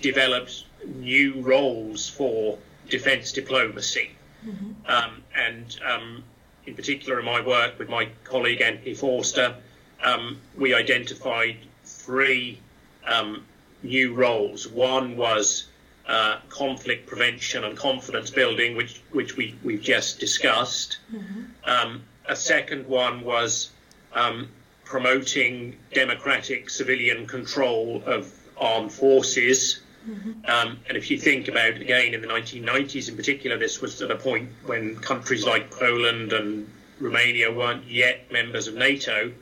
developed 0.00 0.64
new 0.86 1.40
roles 1.40 2.08
for 2.08 2.58
defence 2.88 3.32
diplomacy. 3.32 4.10
Mm-hmm. 4.46 4.72
Um, 4.86 5.22
and 5.34 5.76
um, 5.84 6.24
in 6.66 6.74
particular, 6.74 7.18
in 7.18 7.24
my 7.24 7.40
work 7.40 7.78
with 7.78 7.88
my 7.88 8.08
colleague 8.24 8.60
Anthony 8.60 8.94
Forster, 8.94 9.56
um, 10.02 10.40
we 10.56 10.74
identified 10.74 11.56
three 11.84 12.58
um, 13.06 13.44
new 13.82 14.14
roles. 14.14 14.68
One 14.68 15.16
was 15.16 15.68
uh, 16.06 16.38
conflict 16.48 17.06
prevention 17.06 17.64
and 17.64 17.76
confidence 17.76 18.30
building, 18.30 18.76
which 18.76 19.00
which 19.12 19.36
we 19.36 19.54
we've 19.62 19.82
just 19.82 20.18
discussed. 20.18 20.98
Mm-hmm. 21.12 21.42
Um, 21.64 22.02
a 22.26 22.36
second 22.36 22.86
one 22.86 23.24
was 23.24 23.70
um, 24.12 24.48
promoting 24.84 25.76
democratic 25.92 26.70
civilian 26.70 27.26
control 27.26 28.02
of 28.06 28.32
armed 28.56 28.92
forces. 28.92 29.80
Mm-hmm. 30.08 30.50
Um, 30.50 30.78
and 30.88 30.96
if 30.96 31.10
you 31.10 31.18
think 31.18 31.48
about 31.48 31.76
again 31.76 32.14
in 32.14 32.20
the 32.20 32.26
1990s 32.26 33.08
in 33.08 33.16
particular, 33.16 33.56
this 33.56 33.80
was 33.80 34.02
at 34.02 34.10
a 34.10 34.16
point 34.16 34.50
when 34.66 34.96
countries 34.96 35.46
like 35.46 35.70
Poland 35.70 36.32
and 36.32 36.68
Romania 37.00 37.52
weren't 37.52 37.84
yet 37.86 38.30
members 38.32 38.66
of 38.68 38.74
NATO. 38.74 39.32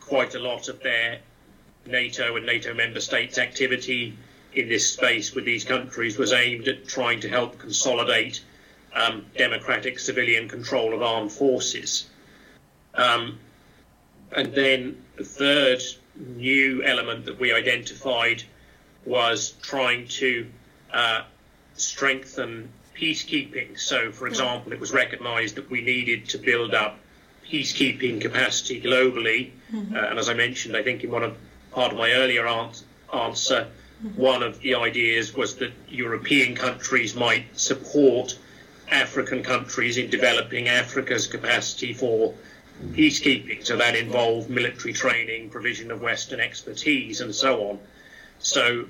Quite 0.00 0.34
a 0.34 0.40
lot 0.40 0.68
of 0.68 0.82
their 0.82 1.20
NATO 1.86 2.36
and 2.36 2.44
NATO 2.44 2.74
member 2.74 3.00
states' 3.00 3.38
activity 3.38 4.16
in 4.54 4.68
this 4.68 4.92
space 4.92 5.34
with 5.34 5.44
these 5.44 5.64
countries 5.64 6.18
was 6.18 6.32
aimed 6.32 6.66
at 6.66 6.88
trying 6.88 7.20
to 7.20 7.28
help 7.28 7.58
consolidate 7.58 8.42
um, 8.94 9.24
democratic 9.36 9.98
civilian 9.98 10.48
control 10.48 10.92
of 10.92 11.02
armed 11.02 11.30
forces. 11.30 12.08
Um, 12.94 13.38
and 14.32 14.52
then 14.52 15.02
the 15.16 15.24
third 15.24 15.82
new 16.16 16.82
element 16.82 17.24
that 17.24 17.38
we 17.38 17.52
identified 17.52 18.42
was 19.10 19.54
trying 19.60 20.06
to 20.06 20.46
uh, 20.92 21.22
strengthen 21.74 22.68
peacekeeping. 22.96 23.78
So, 23.78 24.12
for 24.12 24.26
example, 24.28 24.72
it 24.72 24.80
was 24.80 24.92
recognized 24.92 25.56
that 25.56 25.68
we 25.68 25.80
needed 25.80 26.28
to 26.28 26.38
build 26.38 26.74
up 26.74 26.98
peacekeeping 27.50 28.20
capacity 28.20 28.80
globally. 28.80 29.50
Mm-hmm. 29.72 29.96
Uh, 29.96 30.10
and 30.10 30.18
as 30.18 30.28
I 30.28 30.34
mentioned, 30.34 30.76
I 30.76 30.82
think 30.82 31.02
in 31.02 31.10
one 31.10 31.24
of 31.24 31.36
part 31.72 31.92
of 31.92 31.98
my 31.98 32.12
earlier 32.12 32.46
answer, 33.12 33.66
one 34.16 34.42
of 34.42 34.60
the 34.60 34.74
ideas 34.76 35.34
was 35.34 35.56
that 35.56 35.72
European 35.88 36.54
countries 36.54 37.14
might 37.14 37.58
support 37.58 38.38
African 38.90 39.42
countries 39.42 39.98
in 39.98 40.08
developing 40.10 40.68
Africa's 40.68 41.26
capacity 41.26 41.92
for 41.92 42.34
peacekeeping. 42.92 43.64
So 43.64 43.76
that 43.76 43.94
involved 43.94 44.48
military 44.50 44.92
training, 44.92 45.50
provision 45.50 45.90
of 45.90 46.00
Western 46.00 46.40
expertise, 46.40 47.20
and 47.20 47.34
so 47.34 47.70
on. 47.70 47.78
So, 48.40 48.86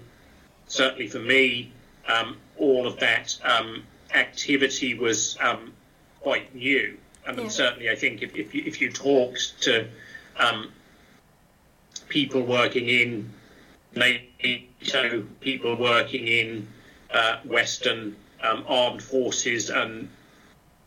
certainly 0.67 1.09
for 1.09 1.19
me, 1.19 1.73
um, 2.09 2.37
all 2.57 2.87
of 2.87 2.99
that 3.01 3.39
um, 3.45 3.83
activity 4.15 4.95
was 4.95 5.37
um, 5.41 5.73
quite 6.21 6.55
new. 6.55 6.97
I 7.27 7.33
mean, 7.33 7.47
yeah. 7.47 7.51
certainly, 7.51 7.91
I 7.91 7.97
think 7.97 8.23
if, 8.23 8.35
if, 8.35 8.55
you, 8.55 8.63
if 8.65 8.81
you 8.81 8.91
talked 8.91 9.63
to 9.63 9.89
um, 10.39 10.71
people 12.09 12.43
working 12.43 12.89
in 12.89 13.31
NATO, 13.95 15.23
people 15.41 15.77
working 15.77 16.27
in 16.27 16.69
uh, 17.13 17.39
Western 17.45 18.17
um, 18.43 18.65
armed 18.69 19.03
forces 19.03 19.71
and 19.71 20.09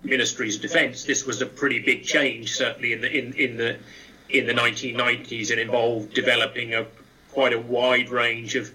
ministries 0.03 0.55
of 0.55 0.61
defence. 0.61 1.03
This 1.03 1.25
was 1.25 1.41
a 1.41 1.45
pretty 1.45 1.79
big 1.79 2.03
change, 2.03 2.55
certainly 2.55 2.93
in 2.93 3.01
the 3.01 3.11
in, 3.11 3.33
in 3.33 3.57
the 3.57 3.77
in 4.29 4.47
the 4.47 4.53
1990s, 4.53 5.51
and 5.51 5.59
involved 5.59 6.13
developing 6.13 6.73
a 6.73 6.85
quite 7.33 7.53
a 7.53 7.59
wide 7.59 8.09
range 8.09 8.55
of 8.55 8.71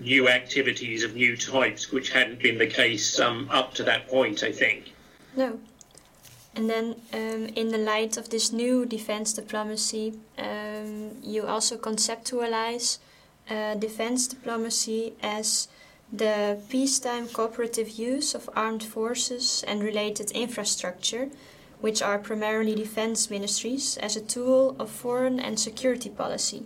new 0.00 0.28
activities 0.28 1.04
of 1.04 1.14
new 1.14 1.36
types, 1.36 1.92
which 1.92 2.10
hadn't 2.10 2.40
been 2.42 2.58
the 2.58 2.66
case 2.66 3.20
um, 3.20 3.48
up 3.50 3.74
to 3.74 3.82
that 3.84 4.08
point. 4.08 4.42
I 4.42 4.52
think. 4.52 4.92
No. 5.36 5.58
And 6.56 6.70
then, 6.70 6.86
um, 7.12 7.42
in 7.56 7.68
the 7.70 7.78
light 7.78 8.16
of 8.16 8.28
this 8.28 8.52
new 8.52 8.86
defense 8.86 9.32
diplomacy, 9.32 10.14
um, 10.38 11.10
you 11.20 11.46
also 11.46 11.76
conceptualize 11.76 12.98
uh, 13.50 13.74
defense 13.74 14.28
diplomacy 14.28 15.14
as 15.20 15.68
the 16.12 16.58
peacetime 16.68 17.26
cooperative 17.26 17.90
use 17.98 18.36
of 18.36 18.48
armed 18.54 18.84
forces 18.84 19.64
and 19.66 19.82
related 19.82 20.30
infrastructure, 20.30 21.28
which 21.80 22.00
are 22.00 22.18
primarily 22.18 22.74
defense 22.74 23.30
ministries, 23.30 23.96
as 23.96 24.16
a 24.16 24.20
tool 24.20 24.76
of 24.78 24.88
foreign 24.90 25.40
and 25.40 25.58
security 25.58 26.08
policy. 26.08 26.62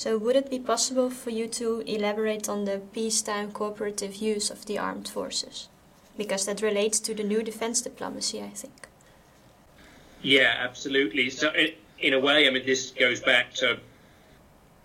So, 0.00 0.16
would 0.16 0.34
it 0.34 0.48
be 0.48 0.58
possible 0.58 1.10
for 1.10 1.28
you 1.28 1.46
to 1.48 1.80
elaborate 1.80 2.48
on 2.48 2.64
the 2.64 2.80
peacetime 2.94 3.52
cooperative 3.52 4.14
use 4.16 4.48
of 4.48 4.64
the 4.64 4.78
armed 4.78 5.10
forces? 5.10 5.68
Because 6.16 6.46
that 6.46 6.62
relates 6.62 6.98
to 7.00 7.12
the 7.12 7.22
new 7.22 7.42
defense 7.42 7.82
diplomacy, 7.82 8.40
I 8.40 8.48
think. 8.48 8.88
Yeah, 10.22 10.54
absolutely. 10.58 11.28
So, 11.28 11.52
in 11.98 12.14
a 12.14 12.18
way, 12.18 12.48
I 12.48 12.50
mean, 12.50 12.64
this 12.64 12.92
goes 12.92 13.20
back 13.20 13.52
to 13.56 13.78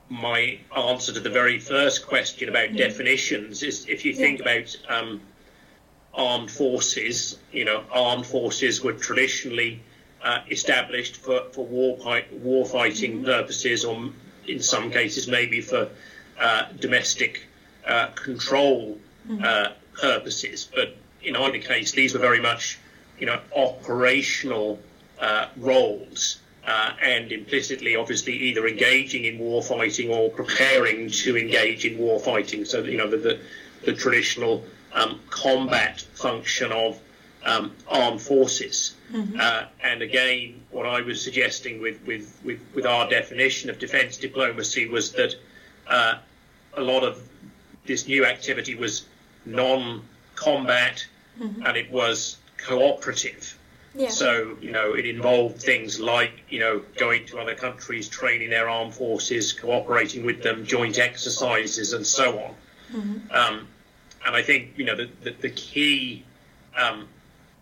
my 0.09 0.59
answer 0.75 1.13
to 1.13 1.21
the 1.21 1.29
very 1.29 1.59
first 1.59 2.05
question 2.05 2.49
about 2.49 2.71
mm. 2.71 2.77
definitions 2.77 3.63
is 3.63 3.87
if 3.87 4.03
you 4.03 4.13
think 4.13 4.39
yeah. 4.39 4.51
about 4.51 4.77
um, 4.89 5.21
armed 6.13 6.51
forces, 6.51 7.37
you 7.53 7.63
know, 7.63 7.85
armed 7.89 8.25
forces 8.25 8.83
were 8.83 8.91
traditionally 8.91 9.81
uh, 10.21 10.39
established 10.51 11.15
for, 11.15 11.45
for 11.53 11.65
war, 11.65 11.97
war 12.33 12.65
fighting 12.65 13.13
mm-hmm. 13.13 13.25
purposes, 13.25 13.85
or 13.85 14.09
in 14.47 14.61
some 14.61 14.91
cases 14.91 15.27
maybe 15.27 15.61
for 15.61 15.89
uh, 16.39 16.65
domestic 16.79 17.47
uh, 17.87 18.07
control 18.07 18.97
mm-hmm. 19.27 19.43
uh, 19.43 19.69
purposes. 19.99 20.67
But 20.73 20.95
in 21.23 21.35
either 21.35 21.59
case, 21.59 21.91
these 21.91 22.13
were 22.13 22.19
very 22.19 22.41
much, 22.41 22.79
you 23.19 23.25
know, 23.25 23.39
operational 23.55 24.79
uh, 25.19 25.47
roles. 25.57 26.37
Uh, 26.67 26.93
and 26.99 27.31
implicitly, 27.31 27.95
obviously, 27.95 28.33
either 28.33 28.67
engaging 28.67 29.25
in 29.25 29.37
war 29.37 29.61
fighting 29.61 30.09
or 30.09 30.31
preparing 30.31 31.11
to 31.11 31.37
engage 31.37 31.85
in 31.85 31.95
war 31.99 32.19
fighting. 32.19 32.65
So, 32.65 32.83
you 32.83 32.97
know, 32.97 33.07
the, 33.07 33.17
the, 33.17 33.39
the 33.83 33.93
traditional 33.93 34.63
um, 34.91 35.19
combat 35.29 36.01
function 36.01 36.71
of 36.71 36.99
um, 37.45 37.71
armed 37.87 38.19
forces. 38.19 38.94
Mm-hmm. 39.11 39.39
Uh, 39.39 39.65
and 39.83 40.01
again, 40.01 40.61
what 40.71 40.85
I 40.85 41.01
was 41.01 41.21
suggesting 41.21 41.81
with, 41.81 42.05
with, 42.05 42.39
with, 42.43 42.59
with 42.73 42.85
our 42.85 43.09
definition 43.09 43.69
of 43.69 43.79
defence 43.79 44.17
diplomacy 44.17 44.87
was 44.87 45.11
that 45.13 45.35
uh, 45.87 46.15
a 46.73 46.81
lot 46.81 47.03
of 47.03 47.21
this 47.85 48.07
new 48.07 48.25
activity 48.25 48.75
was 48.75 49.05
non 49.45 50.01
combat 50.35 51.05
mm-hmm. 51.39 51.65
and 51.65 51.77
it 51.77 51.91
was 51.91 52.37
cooperative. 52.57 53.57
Yeah. 53.97 54.09
So, 54.09 54.57
you 54.59 54.71
know, 54.71 54.93
it 54.93 55.05
involved 55.05 55.61
things 55.61 56.01
like, 56.01 56.31
you 56.49 56.59
know, 56.59 56.81
going 56.97 57.25
to 57.27 57.39
other 57.39 57.55
countries, 57.55 58.09
training 58.09 58.49
their 58.49 58.67
armed 58.67 58.93
forces, 58.93 59.53
cooperating 59.53 60.25
with 60.25 60.43
them, 60.43 60.65
joint 60.65 60.99
exercises, 60.99 61.93
and 61.93 62.05
so 62.05 62.39
on. 62.39 62.55
Mm-hmm. 62.91 63.31
Um, 63.31 63.67
and 64.25 64.35
I 64.35 64.41
think, 64.41 64.73
you 64.75 64.83
know, 64.83 64.95
the, 64.95 65.09
the, 65.23 65.31
the 65.31 65.49
key 65.49 66.25
um, 66.75 67.07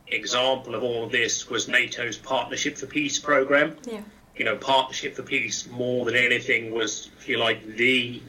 example 0.07 0.75
of 0.75 0.83
all 0.83 1.03
of 1.03 1.11
this 1.11 1.49
was 1.49 1.67
NATO's 1.67 2.17
Partnership 2.17 2.77
for 2.77 2.85
Peace 2.85 3.19
program. 3.19 3.75
Yeah. 3.85 4.01
You 4.35 4.45
know, 4.45 4.55
Partnership 4.57 5.15
for 5.15 5.23
Peace, 5.23 5.67
more 5.67 6.05
than 6.05 6.15
anything, 6.15 6.71
was, 6.71 7.09
if 7.19 7.29
you 7.29 7.37
like, 7.37 7.65
the 7.65 8.21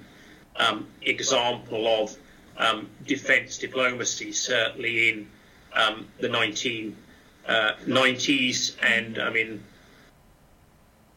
um, 0.56 0.86
example 1.02 1.86
of 2.02 2.16
um, 2.56 2.88
defence 3.06 3.58
diplomacy, 3.58 4.32
certainly 4.32 5.10
in 5.10 5.28
um, 5.72 6.06
the 6.20 6.28
19 6.28 6.96
uh, 7.46 7.72
90s, 7.86 8.74
and 8.82 9.18
I 9.18 9.30
mean, 9.30 9.62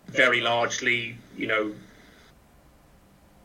very 0.08 0.42
largely, 0.42 1.18
you 1.38 1.48
know, 1.48 1.74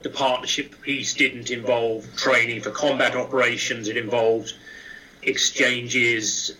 the 0.00 0.10
partnership 0.10 0.80
piece 0.82 1.14
didn't 1.14 1.50
involve 1.50 2.04
training 2.16 2.60
for 2.60 2.70
combat 2.70 3.14
operations. 3.14 3.88
It 3.88 3.96
involved 3.96 4.54
exchanges, 5.22 6.56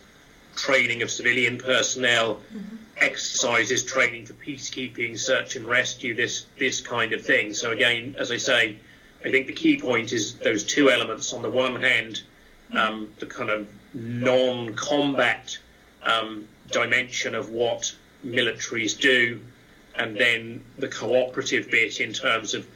training 0.57 1.03
of 1.03 1.11
civilian 1.11 1.59
personnel, 1.59 2.37
mm-hmm. 2.55 2.77
exercises, 2.99 3.85
training 3.85 4.27
for 4.27 4.35
peacekeeping, 4.35 5.19
search 5.19 5.57
and 5.57 5.67
rescue, 5.67 6.15
this 6.15 6.47
this 6.59 6.81
kind 6.81 7.13
of 7.13 7.25
thing. 7.25 7.55
So 7.55 7.71
again, 7.71 8.17
as 8.19 8.31
I 8.31 8.37
say, 8.37 8.77
I 9.25 9.31
think 9.31 9.47
the 9.47 9.53
key 9.53 9.81
point 9.81 10.13
is 10.13 10.35
those 10.37 10.65
two 10.65 10.91
elements. 10.91 11.33
On 11.33 11.43
the 11.43 11.51
one 11.51 11.81
hand, 11.81 12.23
um, 12.73 13.13
the 13.19 13.27
kind 13.27 13.51
of 13.51 13.67
non-combat 13.95 15.59
um, 16.03 16.49
dimension 16.71 17.35
of 17.35 17.51
what 17.51 17.95
militaries 18.25 18.99
do, 18.99 19.41
and 19.97 20.17
then 20.17 20.65
the 20.79 20.89
cooperative 20.89 21.71
bit 21.71 22.01
in 22.01 22.13
terms 22.13 22.55
of 22.55 22.67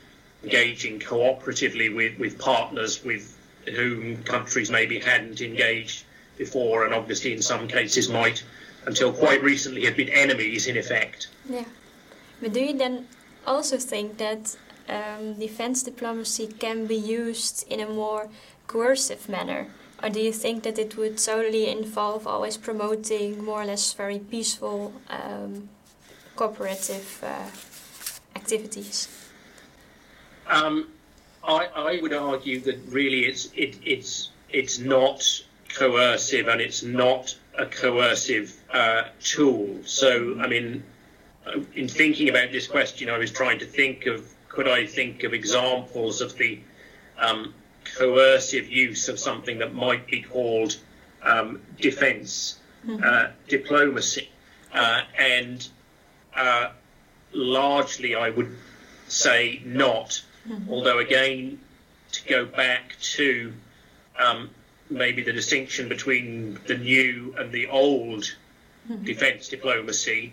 engaging 0.44 1.00
cooperatively 1.00 1.94
with, 1.94 2.18
with 2.18 2.38
partners 2.38 3.02
with 3.04 3.36
whom 3.74 4.22
countries 4.22 4.70
maybe 4.70 5.00
hadn't 5.00 5.40
engaged 5.40 6.04
before, 6.36 6.84
and 6.84 6.94
obviously 6.94 7.32
in 7.32 7.42
some 7.42 7.68
cases 7.68 8.08
might 8.08 8.42
until 8.86 9.12
quite 9.12 9.42
recently 9.42 9.84
had 9.84 9.96
been 9.96 10.08
enemies 10.08 10.66
in 10.66 10.76
effect. 10.76 11.28
Yeah. 11.48 11.64
But 12.40 12.52
do 12.52 12.60
you 12.60 12.76
then 12.76 13.08
also 13.46 13.78
think 13.78 14.18
that 14.18 14.56
um, 14.88 15.34
defense 15.34 15.82
diplomacy 15.82 16.46
can 16.46 16.86
be 16.86 16.96
used 16.96 17.66
in 17.70 17.80
a 17.80 17.88
more 17.88 18.28
coercive 18.66 19.28
manner? 19.28 19.68
Or 20.02 20.10
do 20.10 20.20
you 20.20 20.32
think 20.32 20.62
that 20.64 20.78
it 20.78 20.96
would 20.96 21.18
solely 21.18 21.68
involve 21.68 22.26
always 22.26 22.56
promoting 22.56 23.44
more 23.44 23.62
or 23.62 23.64
less 23.64 23.92
very 23.94 24.18
peaceful 24.18 24.92
um, 25.08 25.68
cooperative 26.36 27.24
uh, 27.24 27.48
activities? 28.36 29.08
Um, 30.46 30.88
I, 31.42 31.68
I, 31.74 32.00
would 32.00 32.12
argue 32.12 32.60
that 32.60 32.78
really 32.88 33.24
it's 33.24 33.48
it, 33.56 33.78
it's 33.84 34.30
it's 34.50 34.78
not 34.78 35.42
coercive 35.78 36.48
and 36.48 36.60
it's 36.60 36.82
not 36.82 37.36
a 37.58 37.66
coercive 37.66 38.54
uh, 38.72 39.04
tool. 39.22 39.80
So 39.84 40.38
I 40.40 40.46
mean, 40.46 40.82
in 41.74 41.88
thinking 41.88 42.28
about 42.28 42.52
this 42.52 42.66
question, 42.66 43.10
I 43.10 43.18
was 43.18 43.30
trying 43.30 43.58
to 43.60 43.66
think 43.66 44.06
of 44.06 44.28
could 44.48 44.68
I 44.68 44.86
think 44.86 45.22
of 45.24 45.34
examples 45.34 46.20
of 46.20 46.36
the 46.36 46.60
um, 47.18 47.54
coercive 47.96 48.68
use 48.68 49.08
of 49.08 49.18
something 49.18 49.58
that 49.58 49.74
might 49.74 50.06
be 50.06 50.22
called 50.22 50.76
um, 51.22 51.60
defense 51.80 52.58
mm-hmm. 52.86 53.02
uh, 53.04 53.28
diplomacy. 53.48 54.28
Uh, 54.72 55.02
and 55.18 55.68
uh, 56.34 56.70
largely, 57.32 58.14
I 58.14 58.30
would 58.30 58.56
say 59.08 59.62
not. 59.64 60.22
Mm-hmm. 60.48 60.70
Although, 60.70 60.98
again, 60.98 61.58
to 62.12 62.28
go 62.28 62.44
back 62.46 62.96
to 63.00 63.52
um, 64.18 64.50
maybe 64.90 65.22
the 65.22 65.32
distinction 65.32 65.88
between 65.88 66.58
the 66.66 66.76
new 66.76 67.34
and 67.38 67.52
the 67.52 67.66
old 67.68 68.34
mm-hmm. 68.88 69.04
defense 69.04 69.48
diplomacy, 69.48 70.32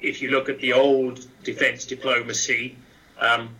if 0.00 0.22
you 0.22 0.30
look 0.30 0.48
at 0.48 0.58
the 0.60 0.72
old 0.72 1.26
defense 1.44 1.84
diplomacy, 1.84 2.76
um, 3.18 3.50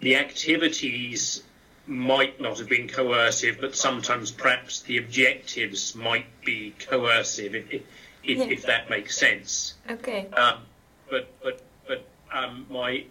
the 0.00 0.16
activities 0.16 1.42
might 1.86 2.40
not 2.40 2.58
have 2.58 2.68
been 2.68 2.88
coercive, 2.88 3.58
but 3.60 3.74
sometimes 3.74 4.30
perhaps 4.30 4.82
the 4.82 4.98
objectives 4.98 5.94
might 5.94 6.26
be 6.44 6.74
coercive, 6.78 7.54
if, 7.54 7.72
if, 7.72 7.82
yeah. 8.24 8.44
if 8.44 8.62
that 8.66 8.90
makes 8.90 9.16
sense. 9.16 9.74
Okay. 9.90 10.28
Um, 10.32 10.60
but 11.10 11.28
but 11.42 11.60
but 11.86 12.04
um, 12.32 12.66
my 12.70 13.04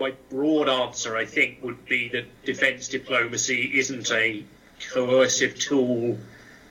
my 0.00 0.12
broad 0.30 0.68
answer, 0.68 1.16
I 1.16 1.24
think, 1.24 1.62
would 1.62 1.84
be 1.86 2.08
that 2.10 2.26
defence 2.44 2.88
diplomacy 2.88 3.78
isn't 3.78 4.10
a 4.12 4.44
coercive 4.92 5.58
tool 5.58 6.18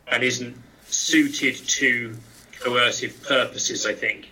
and 0.08 0.24
isn't 0.24 0.56
suited 0.90 1.56
to 1.56 2.16
coercive 2.60 3.22
purposes. 3.24 3.86
I 3.86 3.94
think. 3.94 4.30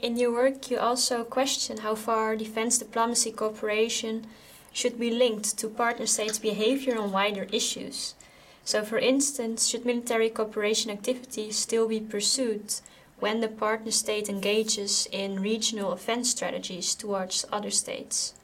In 0.00 0.16
your 0.16 0.32
work, 0.32 0.70
you 0.70 0.78
also 0.78 1.22
question 1.22 1.78
how 1.78 1.94
far 1.94 2.34
defence 2.34 2.78
diplomacy 2.78 3.30
cooperation 3.30 4.26
should 4.72 4.98
be 4.98 5.10
linked 5.10 5.56
to 5.58 5.68
partner 5.68 6.06
states' 6.06 6.38
behavior 6.38 6.98
on 6.98 7.12
wider 7.12 7.46
issues. 7.52 8.14
So, 8.64 8.82
for 8.84 8.98
instance, 8.98 9.68
should 9.68 9.84
military 9.84 10.30
cooperation 10.30 10.90
activities 10.90 11.56
still 11.56 11.88
be 11.88 12.00
pursued 12.00 12.74
when 13.18 13.40
the 13.40 13.48
partner 13.48 13.90
state 13.92 14.28
engages 14.28 15.06
in 15.12 15.40
regional 15.40 15.92
offense 15.92 16.30
strategies 16.30 16.94
towards 16.94 17.44
other 17.52 17.70
states? 17.70 18.34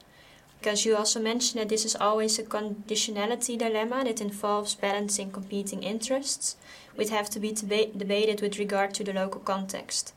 Because 0.58 0.84
you 0.84 0.96
also 0.96 1.20
mentioned 1.20 1.60
that 1.60 1.68
this 1.68 1.84
is 1.84 1.94
always 1.96 2.38
a 2.38 2.42
conditionality 2.42 3.56
dilemma 3.56 4.04
that 4.04 4.20
involves 4.20 4.74
balancing 4.74 5.30
competing 5.30 5.82
interests, 5.82 6.56
which 6.96 7.10
have 7.10 7.30
to 7.30 7.40
be 7.40 7.52
deba- 7.52 7.96
debated 7.96 8.40
with 8.40 8.58
regard 8.58 8.92
to 8.94 9.04
the 9.04 9.12
local 9.12 9.40
context. 9.40 10.12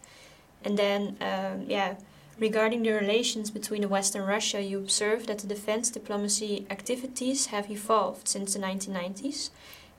And 0.64 0.78
then, 0.78 1.18
um, 1.22 1.66
yeah, 1.68 1.96
Regarding 2.42 2.82
the 2.82 2.94
relations 2.94 3.52
between 3.52 3.82
the 3.82 3.88
West 3.88 4.16
and 4.16 4.28
Russia, 4.28 4.64
you 4.64 4.80
observe 4.80 5.28
that 5.28 5.38
the 5.38 5.48
defense 5.48 5.92
diplomacy 5.92 6.66
activities 6.72 7.46
have 7.54 7.70
evolved 7.70 8.28
since 8.28 8.56
the 8.56 8.60
1990s, 8.60 9.52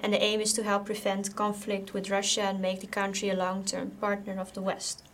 and 0.02 0.12
the 0.12 0.20
aim 0.20 0.40
is 0.40 0.52
to 0.54 0.64
help 0.64 0.86
prevent 0.86 1.36
conflict 1.36 1.94
with 1.94 2.10
Russia 2.10 2.42
and 2.42 2.60
make 2.60 2.80
the 2.80 2.88
country 2.88 3.28
a 3.28 3.36
long 3.36 3.64
term 3.64 3.92
partner 4.00 4.40
of 4.40 4.52
the 4.54 4.60
West. 4.60 5.04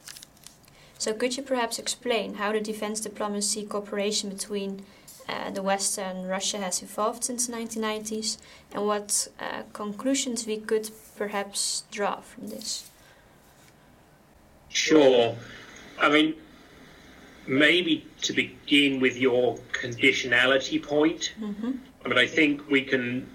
So, 0.96 1.12
could 1.12 1.36
you 1.36 1.42
perhaps 1.42 1.78
explain 1.78 2.36
how 2.36 2.52
the 2.52 2.62
defense 2.62 2.98
diplomacy 3.00 3.66
cooperation 3.66 4.30
between 4.30 4.86
uh, 5.28 5.50
the 5.50 5.62
West 5.62 5.98
and 5.98 6.28
Russia 6.28 6.58
has 6.58 6.82
evolved 6.82 7.24
since 7.24 7.46
the 7.46 7.52
1990s, 7.52 8.38
and 8.72 8.86
what 8.86 9.28
uh, 9.40 9.62
conclusions 9.72 10.46
we 10.46 10.56
could 10.56 10.90
perhaps 11.16 11.84
draw 11.90 12.20
from 12.20 12.48
this? 12.48 12.90
Sure. 14.68 15.36
I 16.00 16.08
mean, 16.08 16.34
maybe 17.46 18.06
to 18.22 18.32
begin 18.32 19.00
with 19.00 19.16
your 19.16 19.58
conditionality 19.72 20.82
point, 20.82 21.34
mm-hmm. 21.40 21.72
I 22.04 22.08
mean, 22.08 22.18
I 22.18 22.26
think 22.26 22.70
we 22.70 22.82
can 22.82 23.28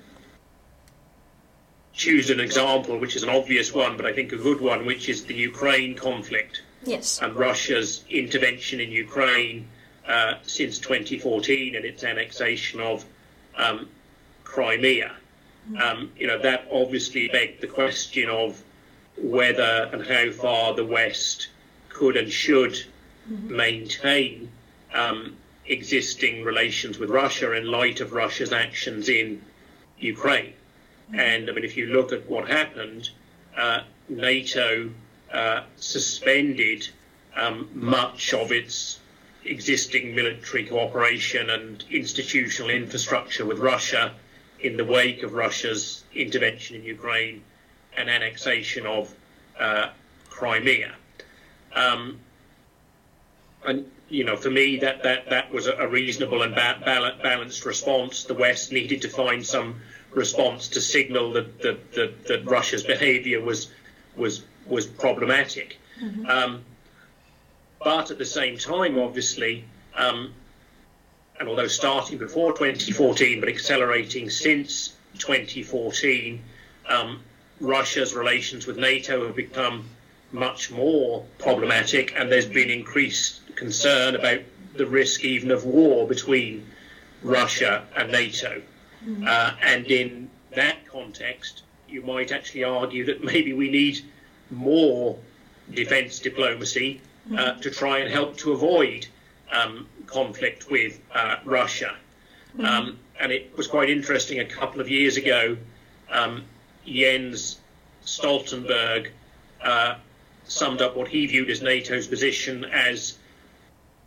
choose 1.93 2.29
an 2.29 2.39
example, 2.39 2.97
which 2.97 3.15
is 3.15 3.23
an 3.23 3.29
obvious 3.29 3.73
one, 3.73 3.97
but 3.97 4.05
I 4.05 4.13
think 4.13 4.31
a 4.31 4.37
good 4.37 4.61
one, 4.61 4.85
which 4.85 5.09
is 5.09 5.25
the 5.25 5.35
Ukraine 5.35 5.95
conflict. 5.95 6.63
Yes. 6.83 7.19
And 7.21 7.35
Russia's 7.35 8.03
intervention 8.09 8.79
in 8.79 8.91
Ukraine 8.91 9.67
uh, 10.07 10.35
since 10.43 10.79
2014 10.79 11.75
and 11.75 11.85
its 11.85 12.03
annexation 12.03 12.79
of 12.79 13.05
um, 13.55 13.87
Crimea. 14.43 15.15
Um, 15.81 16.11
you 16.17 16.27
know, 16.27 16.39
that 16.39 16.67
obviously 16.71 17.29
begged 17.29 17.61
the 17.61 17.67
question 17.67 18.29
of 18.29 18.61
whether 19.17 19.89
and 19.93 20.05
how 20.05 20.31
far 20.31 20.73
the 20.73 20.85
West 20.85 21.47
could 21.87 22.17
and 22.17 22.29
should 22.29 22.83
maintain 23.27 24.51
um, 24.93 25.37
existing 25.65 26.43
relations 26.43 26.99
with 26.99 27.09
Russia 27.09 27.53
in 27.53 27.65
light 27.65 28.01
of 28.01 28.11
Russia's 28.11 28.51
actions 28.51 29.07
in 29.07 29.41
Ukraine. 29.99 30.53
And 31.13 31.49
I 31.49 31.53
mean, 31.53 31.63
if 31.63 31.77
you 31.77 31.87
look 31.87 32.11
at 32.11 32.29
what 32.29 32.49
happened, 32.49 33.09
uh, 33.55 33.81
NATO 34.09 34.89
uh, 35.31 35.63
suspended 35.77 36.89
um, 37.35 37.69
much 37.73 38.33
of 38.33 38.51
its 38.51 38.99
existing 39.45 40.15
military 40.15 40.65
cooperation 40.65 41.49
and 41.49 41.83
institutional 41.89 42.69
infrastructure 42.69 43.45
with 43.45 43.59
Russia 43.59 44.13
in 44.59 44.77
the 44.77 44.85
wake 44.85 45.23
of 45.23 45.33
Russia's 45.33 46.03
intervention 46.13 46.77
in 46.77 46.83
Ukraine 46.83 47.43
and 47.97 48.09
annexation 48.09 48.85
of 48.85 49.13
uh, 49.59 49.89
Crimea. 50.29 50.93
Um, 51.75 52.19
and 53.65 53.89
you 54.09 54.23
know, 54.23 54.35
for 54.35 54.49
me, 54.49 54.77
that 54.77 55.03
that 55.03 55.29
that 55.29 55.51
was 55.51 55.67
a 55.67 55.87
reasonable 55.87 56.43
and 56.43 56.53
ba- 56.53 56.81
balanced 57.23 57.65
response. 57.65 58.23
The 58.23 58.33
West 58.33 58.71
needed 58.71 59.01
to 59.01 59.09
find 59.09 59.45
some 59.45 59.81
response 60.11 60.67
to 60.69 60.81
signal 60.81 61.33
that 61.33 61.61
that, 61.61 61.93
that, 61.93 62.27
that 62.27 62.45
Russia's 62.45 62.83
behaviour 62.83 63.41
was 63.41 63.69
was 64.15 64.43
was 64.67 64.85
problematic. 64.85 65.77
Mm-hmm. 66.01 66.25
Um, 66.27 66.61
but 67.83 68.11
at 68.11 68.17
the 68.17 68.25
same 68.25 68.57
time, 68.57 68.97
obviously, 68.97 69.65
um, 69.95 70.33
and 71.39 71.49
although 71.49 71.67
starting 71.67 72.17
before 72.17 72.53
2014 72.53 73.39
but 73.39 73.49
accelerating 73.49 74.29
since 74.29 74.95
2014, 75.19 76.41
um, 76.87 77.21
Russia's 77.59 78.13
relations 78.13 78.65
with 78.65 78.77
NATO 78.77 79.25
have 79.25 79.35
become 79.35 79.89
much 80.31 80.71
more 80.71 81.25
problematic, 81.37 82.13
and 82.15 82.31
there's 82.31 82.45
been 82.45 82.69
increased 82.69 83.41
concern 83.55 84.15
about 84.15 84.39
the 84.75 84.85
risk 84.85 85.23
even 85.23 85.51
of 85.51 85.65
war 85.65 86.07
between 86.07 86.65
Russia 87.21 87.85
and 87.95 88.11
NATO. 88.11 88.61
Mm-hmm. 89.05 89.25
Uh, 89.27 89.51
and 89.61 89.85
in 89.87 90.29
that 90.55 90.85
context, 90.87 91.63
you 91.87 92.01
might 92.01 92.31
actually 92.31 92.63
argue 92.63 93.05
that 93.05 93.23
maybe 93.23 93.53
we 93.53 93.69
need 93.69 94.01
more 94.49 95.17
defence 95.71 96.19
diplomacy 96.19 97.01
uh, 97.37 97.53
to 97.53 97.71
try 97.71 97.99
and 97.99 98.11
help 98.11 98.37
to 98.37 98.51
avoid 98.51 99.07
um, 99.51 99.87
conflict 100.05 100.69
with 100.69 100.99
uh, 101.13 101.37
Russia. 101.45 101.95
Mm-hmm. 102.55 102.65
Um, 102.65 102.99
and 103.19 103.31
it 103.31 103.55
was 103.57 103.67
quite 103.67 103.89
interesting 103.89 104.39
a 104.39 104.45
couple 104.45 104.81
of 104.81 104.89
years 104.89 105.17
ago, 105.17 105.57
um, 106.11 106.43
Jens 106.85 107.59
Stoltenberg 108.05 109.09
uh, 109.63 109.95
summed 110.45 110.81
up 110.81 110.95
what 110.95 111.07
he 111.07 111.25
viewed 111.25 111.49
as 111.49 111.61
NATO's 111.61 112.07
position 112.07 112.65
as 112.65 113.17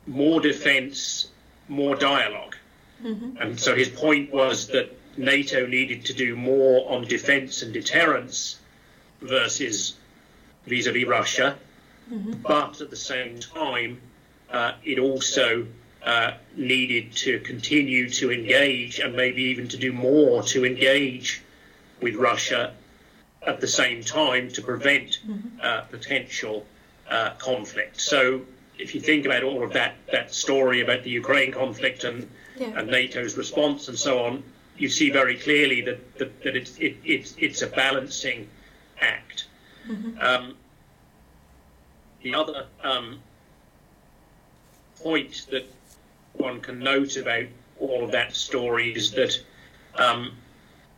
more 0.07 0.41
defence, 0.41 1.29
more 1.69 1.97
dialog 1.97 2.55
mm-hmm. 3.03 3.37
And 3.39 3.59
so 3.59 3.75
his 3.75 3.89
point 3.89 4.33
was 4.33 4.69
that 4.69 4.97
NATO 5.17 5.67
needed 5.67 6.05
to 6.07 6.13
do 6.13 6.37
more 6.37 6.91
on 6.93 7.05
defence 7.05 7.63
and 7.63 7.73
deterrence 7.73 8.59
versus 9.23 9.95
vis 10.67 10.87
a 10.87 10.93
vis 10.93 11.07
Russia. 11.07 11.57
Mm-hmm. 12.11 12.33
But 12.43 12.81
at 12.81 12.91
the 12.91 12.97
same 12.97 13.39
time, 13.39 14.01
uh, 14.51 14.73
it 14.85 14.99
also 14.99 15.67
uh, 16.05 16.33
needed 16.57 17.13
to 17.17 17.41
continue 17.41 18.09
to 18.11 18.31
engage 18.31 19.01
and 19.01 19.15
maybe 19.17 19.43
even 19.43 19.69
to 19.69 19.77
do 19.77 19.93
more 19.93 20.43
to 20.45 20.65
engage 20.65 21.43
with 22.01 22.15
Russia 22.15 22.75
at 23.47 23.61
the 23.61 23.67
same 23.67 24.03
time 24.03 24.51
to 24.51 24.63
prevent 24.63 25.19
uh, 25.63 25.81
potential 25.83 26.67
uh, 27.09 27.31
conflict. 27.39 28.01
So 28.01 28.43
if 28.79 28.95
you 28.95 29.01
think 29.01 29.25
about 29.25 29.43
all 29.43 29.63
of 29.63 29.73
that 29.73 29.95
that 30.13 30.35
story 30.35 30.81
about 30.81 31.03
the 31.03 31.11
Ukraine 31.11 31.53
conflict 31.53 32.05
and 32.05 32.29
yeah. 32.57 32.79
and 32.79 32.89
NATO's 32.89 33.37
response 33.37 33.89
and 33.89 33.99
so 33.99 34.25
on, 34.25 34.43
you 34.77 34.89
see 34.89 35.11
very 35.11 35.37
clearly 35.37 35.81
that 35.83 36.19
that, 36.19 36.43
that 36.43 36.57
it's 36.57 36.77
it, 36.79 36.97
it's 37.05 37.35
it's 37.39 37.63
a 37.63 37.67
balancing 37.67 38.49
act. 39.01 39.47
Mm-hmm. 39.89 40.19
Um, 40.21 40.55
the 42.23 42.35
other 42.35 42.67
um, 42.83 43.19
point 45.01 45.47
that 45.51 45.67
one 46.35 46.61
can 46.61 46.79
note 46.79 47.17
about 47.17 47.47
all 47.79 48.05
of 48.05 48.13
that 48.13 48.35
story 48.35 48.93
is 48.93 49.11
that 49.13 49.39
um, 49.97 50.33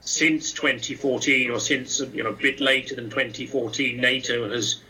since 0.01 0.53
2014, 0.53 1.51
or 1.51 1.61
since 1.61 2.01
you 2.01 2.23
know 2.23 2.31
a 2.31 2.33
bit 2.33 2.61
later 2.61 2.95
than 2.95 3.11
2014, 3.11 3.97
NATO 3.97 4.51
has 4.51 4.81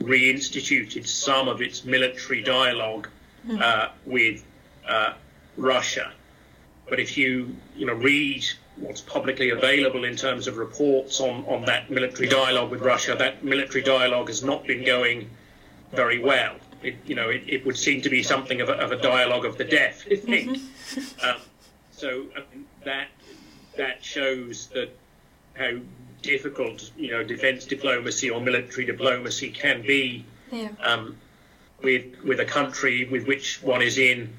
reinstituted 0.00 1.06
some 1.06 1.48
of 1.48 1.62
its 1.62 1.84
military 1.84 2.42
dialogue 2.42 3.08
hmm. 3.46 3.58
uh, 3.60 3.88
with 4.04 4.44
uh, 4.88 5.14
Russia. 5.56 6.12
But 6.88 7.00
if 7.00 7.16
you 7.16 7.56
you 7.76 7.86
know 7.86 7.94
read 7.94 8.44
what's 8.76 9.00
publicly 9.00 9.50
available 9.50 10.04
in 10.04 10.16
terms 10.16 10.46
of 10.46 10.58
reports 10.58 11.20
on, 11.20 11.44
on 11.46 11.64
that 11.64 11.90
military 11.90 12.28
dialogue 12.28 12.70
with 12.70 12.82
Russia, 12.82 13.14
that 13.18 13.42
military 13.42 13.82
dialogue 13.82 14.28
has 14.28 14.42
not 14.42 14.66
been 14.66 14.84
going 14.84 15.30
very 15.92 16.18
well. 16.18 16.56
It, 16.82 16.96
you 17.06 17.14
know, 17.14 17.30
it, 17.30 17.42
it 17.46 17.66
would 17.66 17.76
seem 17.76 18.02
to 18.02 18.10
be 18.10 18.22
something 18.22 18.60
of 18.60 18.68
a, 18.68 18.74
of 18.74 18.92
a 18.92 18.96
dialogue 18.96 19.44
of 19.44 19.56
the 19.58 19.64
deaf, 19.64 20.04
I 20.10 20.16
think. 20.16 20.50
Mm-hmm. 20.50 21.26
um, 21.26 21.40
so 21.90 22.26
I 22.36 22.40
mean, 22.54 22.66
that 22.84 23.08
that 23.76 24.04
shows 24.04 24.68
that 24.68 24.90
how 25.54 25.78
difficult, 26.22 26.90
you 26.96 27.10
know, 27.10 27.22
defence 27.24 27.64
diplomacy 27.64 28.30
or 28.30 28.40
military 28.40 28.84
diplomacy 28.84 29.50
can 29.50 29.82
be 29.82 30.24
yeah. 30.50 30.68
um, 30.82 31.16
with 31.82 32.04
with 32.24 32.40
a 32.40 32.44
country 32.44 33.08
with 33.08 33.26
which 33.26 33.62
one 33.62 33.82
is 33.82 33.98
in 33.98 34.32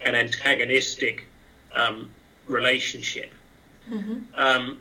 an 0.00 0.14
antagonistic 0.14 1.26
um, 1.74 2.10
relationship. 2.46 3.32
Mm-hmm. 3.90 4.18
Um, 4.34 4.80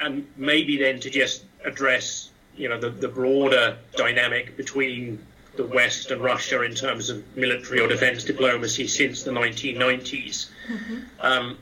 and 0.00 0.26
maybe 0.36 0.76
then 0.76 1.00
to 1.00 1.10
just 1.10 1.44
address, 1.64 2.30
you 2.56 2.68
know, 2.68 2.78
the, 2.78 2.90
the 2.90 3.08
broader 3.08 3.78
dynamic 3.96 4.56
between 4.56 5.18
the 5.56 5.66
West 5.66 6.10
and 6.10 6.22
Russia 6.22 6.62
in 6.62 6.74
terms 6.74 7.10
of 7.10 7.24
military 7.36 7.80
or 7.80 7.88
defence 7.88 8.24
diplomacy 8.24 8.86
since 8.86 9.22
the 9.22 9.30
1990s. 9.30 10.48
Mm-hmm. 10.68 11.00
Um, 11.20 11.58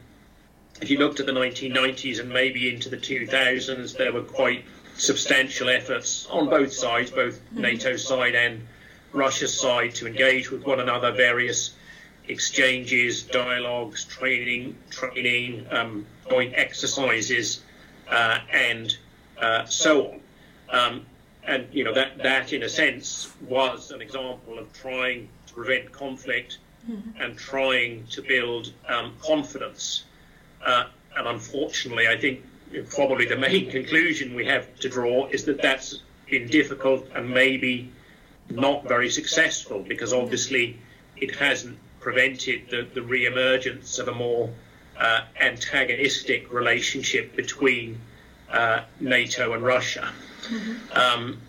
if 0.81 0.91
you 0.91 0.99
looked 0.99 1.21
at 1.21 1.27
the 1.27 1.33
1990s 1.33 2.21
and 2.21 2.29
maybe 2.29 2.73
into 2.73 2.89
the 2.89 2.97
2000s, 2.97 3.97
there 3.97 4.13
were 4.13 4.23
quite 4.23 4.65
substantial 4.97 5.69
efforts 5.69 6.27
on 6.31 6.49
both 6.49 6.73
sides, 6.73 7.11
both 7.11 7.41
mm-hmm. 7.47 7.63
NATO's 7.63 8.07
side 8.07 8.35
and 8.35 8.67
Russia's 9.13 9.59
side, 9.59 9.95
to 9.97 10.07
engage 10.07 10.51
with 10.51 10.67
one 10.67 10.81
another, 10.81 11.13
various 11.13 11.75
exchanges, 12.29 13.23
dialogues, 13.23 14.05
training, 14.05 14.77
training, 14.91 15.67
um, 15.71 16.07
joint 16.29 16.53
exercises, 16.57 17.63
uh, 18.11 18.39
and 18.53 18.97
uh, 19.41 19.65
so 19.67 20.07
on. 20.09 20.21
Um, 20.71 21.07
and 21.47 21.67
you 21.73 21.85
know 21.85 21.93
that 21.93 22.19
that 22.19 22.53
in 22.53 22.63
a 22.63 22.69
sense 22.69 23.31
was 23.49 23.91
an 23.91 24.01
example 24.01 24.59
of 24.59 24.73
trying 24.73 25.29
to 25.47 25.55
prevent 25.55 25.93
conflict 25.93 26.59
mm-hmm. 26.89 27.23
and 27.23 27.37
trying 27.37 28.07
to 28.09 28.23
build 28.23 28.73
um, 28.89 29.15
confidence 29.21 30.05
uh, 30.65 30.85
and 31.17 31.27
unfortunately, 31.27 32.09
I 32.09 32.17
think 32.17 32.45
probably 32.91 33.27
the 33.27 33.37
main 33.37 33.71
conclusion 33.71 34.35
we 34.35 34.47
have 34.47 34.75
to 34.81 34.89
draw 34.89 35.27
is 35.27 35.45
that 35.45 35.63
that's 35.63 36.01
been 36.29 36.49
difficult 36.49 37.07
and 37.15 37.31
maybe 37.31 37.93
not 38.51 38.87
very 38.89 39.11
successful 39.11 39.81
because 39.87 40.13
obviously 40.13 40.79
it 41.17 41.35
hasn't 41.37 41.79
prevented 42.01 42.69
the, 42.71 42.87
the 42.95 43.03
re-emergence 43.03 43.99
of 43.99 44.09
a 44.09 44.15
more 44.15 44.51
uh, 44.99 45.21
antagonistic 45.41 46.53
relationship 46.53 47.37
between 47.37 48.01
uh, 48.51 48.83
NATO 49.01 49.53
and 49.53 49.63
Russia. 49.65 50.11
Mm-hmm. 50.43 50.99
Um, 50.99 51.41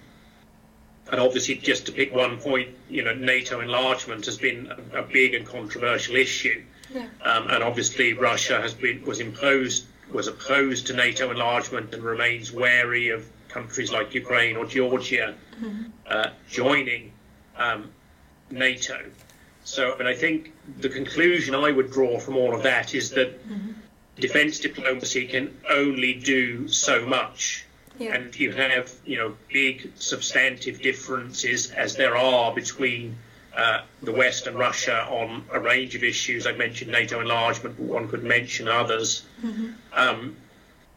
and 1.11 1.21
obviously, 1.21 1.55
just 1.55 1.85
to 1.85 1.91
pick 1.91 2.13
one 2.13 2.37
point, 2.37 2.69
you 2.89 3.03
know, 3.03 3.13
NATO 3.13 3.59
enlargement 3.61 4.25
has 4.25 4.37
been 4.37 4.71
a, 4.93 4.99
a 4.99 5.03
big 5.03 5.35
and 5.35 5.45
controversial 5.45 6.15
issue. 6.15 6.63
Yeah. 6.93 7.07
Um, 7.23 7.49
and 7.49 7.63
obviously, 7.63 8.13
Russia 8.13 8.61
has 8.61 8.73
been 8.73 9.03
was 9.05 9.19
imposed 9.19 9.85
was 10.11 10.27
opposed 10.27 10.87
to 10.87 10.93
NATO 10.93 11.31
enlargement 11.31 11.93
and 11.93 12.03
remains 12.03 12.51
wary 12.51 13.09
of 13.09 13.27
countries 13.49 13.91
like 13.91 14.13
Ukraine 14.13 14.55
or 14.55 14.65
Georgia 14.65 15.33
mm-hmm. 15.59 15.83
uh, 16.07 16.29
joining 16.49 17.11
um, 17.57 17.89
NATO. 18.51 18.99
So, 19.63 19.97
and 19.97 20.07
I 20.07 20.13
think 20.13 20.53
the 20.79 20.89
conclusion 20.89 21.55
I 21.55 21.71
would 21.71 21.91
draw 21.91 22.19
from 22.19 22.37
all 22.37 22.53
of 22.53 22.61
that 22.63 22.93
is 22.93 23.09
that 23.11 23.29
mm-hmm. 23.49 23.71
Defence 24.17 24.59
diplomacy 24.59 25.27
can 25.27 25.55
only 25.69 26.13
do 26.13 26.67
so 26.67 27.05
much. 27.05 27.65
Yeah. 27.97 28.15
And 28.15 28.37
you 28.37 28.51
have, 28.51 28.91
you 29.05 29.17
know, 29.17 29.35
big 29.51 29.91
substantive 29.95 30.81
differences 30.81 31.71
as 31.71 31.95
there 31.95 32.17
are 32.17 32.53
between 32.53 33.15
uh, 33.55 33.81
the 34.03 34.11
West 34.11 34.47
and 34.47 34.57
Russia 34.57 35.05
on 35.09 35.45
a 35.53 35.59
range 35.59 35.95
of 35.95 36.03
issues. 36.03 36.45
I 36.45 36.51
mentioned 36.51 36.91
NATO 36.91 37.21
enlargement, 37.21 37.77
but 37.77 37.85
one 37.85 38.09
could 38.09 38.23
mention 38.23 38.67
others. 38.67 39.23
Mm-hmm. 39.41 39.71
Um, 39.93 40.35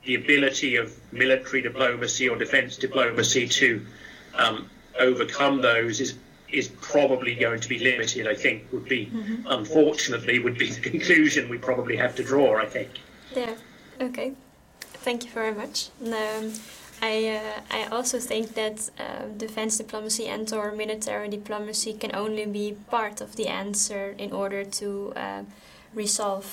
the 0.05 0.17
ability 0.17 0.77
of 0.77 0.97
military 1.13 1.63
diplomacy 1.63 2.29
or 2.29 2.37
defence 2.37 2.77
diplomacy 2.77 3.47
to 3.47 3.87
um, 4.35 4.69
overcome 4.99 5.61
those 5.61 6.01
is 6.01 6.15
is 6.49 6.69
probably 6.81 7.35
going 7.35 7.61
to 7.61 7.69
be 7.69 7.79
limited. 7.79 8.27
I 8.27 8.35
think 8.35 8.73
would 8.73 8.89
be 8.89 9.07
mm-hmm. 9.07 9.47
unfortunately 9.47 10.39
would 10.39 10.59
be 10.59 10.71
the 10.71 10.81
conclusion 10.91 11.49
we 11.49 11.59
probably 11.59 11.97
have 11.97 12.17
to 12.17 12.25
draw. 12.25 12.57
I 12.57 12.67
think. 12.67 12.91
Yeah. 13.39 13.55
Okay. 14.01 14.33
Thank 14.81 15.25
you 15.25 15.31
very 15.31 15.55
much. 15.55 15.91
Um, 16.03 16.53
I 17.01 17.39
uh, 17.39 17.61
I 17.71 17.85
also 17.93 18.19
think 18.19 18.55
that 18.55 18.91
uh, 18.99 19.27
defense 19.37 19.79
diplomacy 19.79 20.27
and 20.27 20.53
or 20.53 20.73
military 20.73 21.29
diplomacy 21.29 21.93
can 21.93 22.11
only 22.15 22.47
be 22.47 22.77
part 22.91 23.21
of 23.21 23.37
the 23.37 23.47
answer 23.47 24.17
in 24.19 24.33
order 24.33 24.65
to 24.65 25.13
uh, 25.15 25.43
resolve 25.95 26.47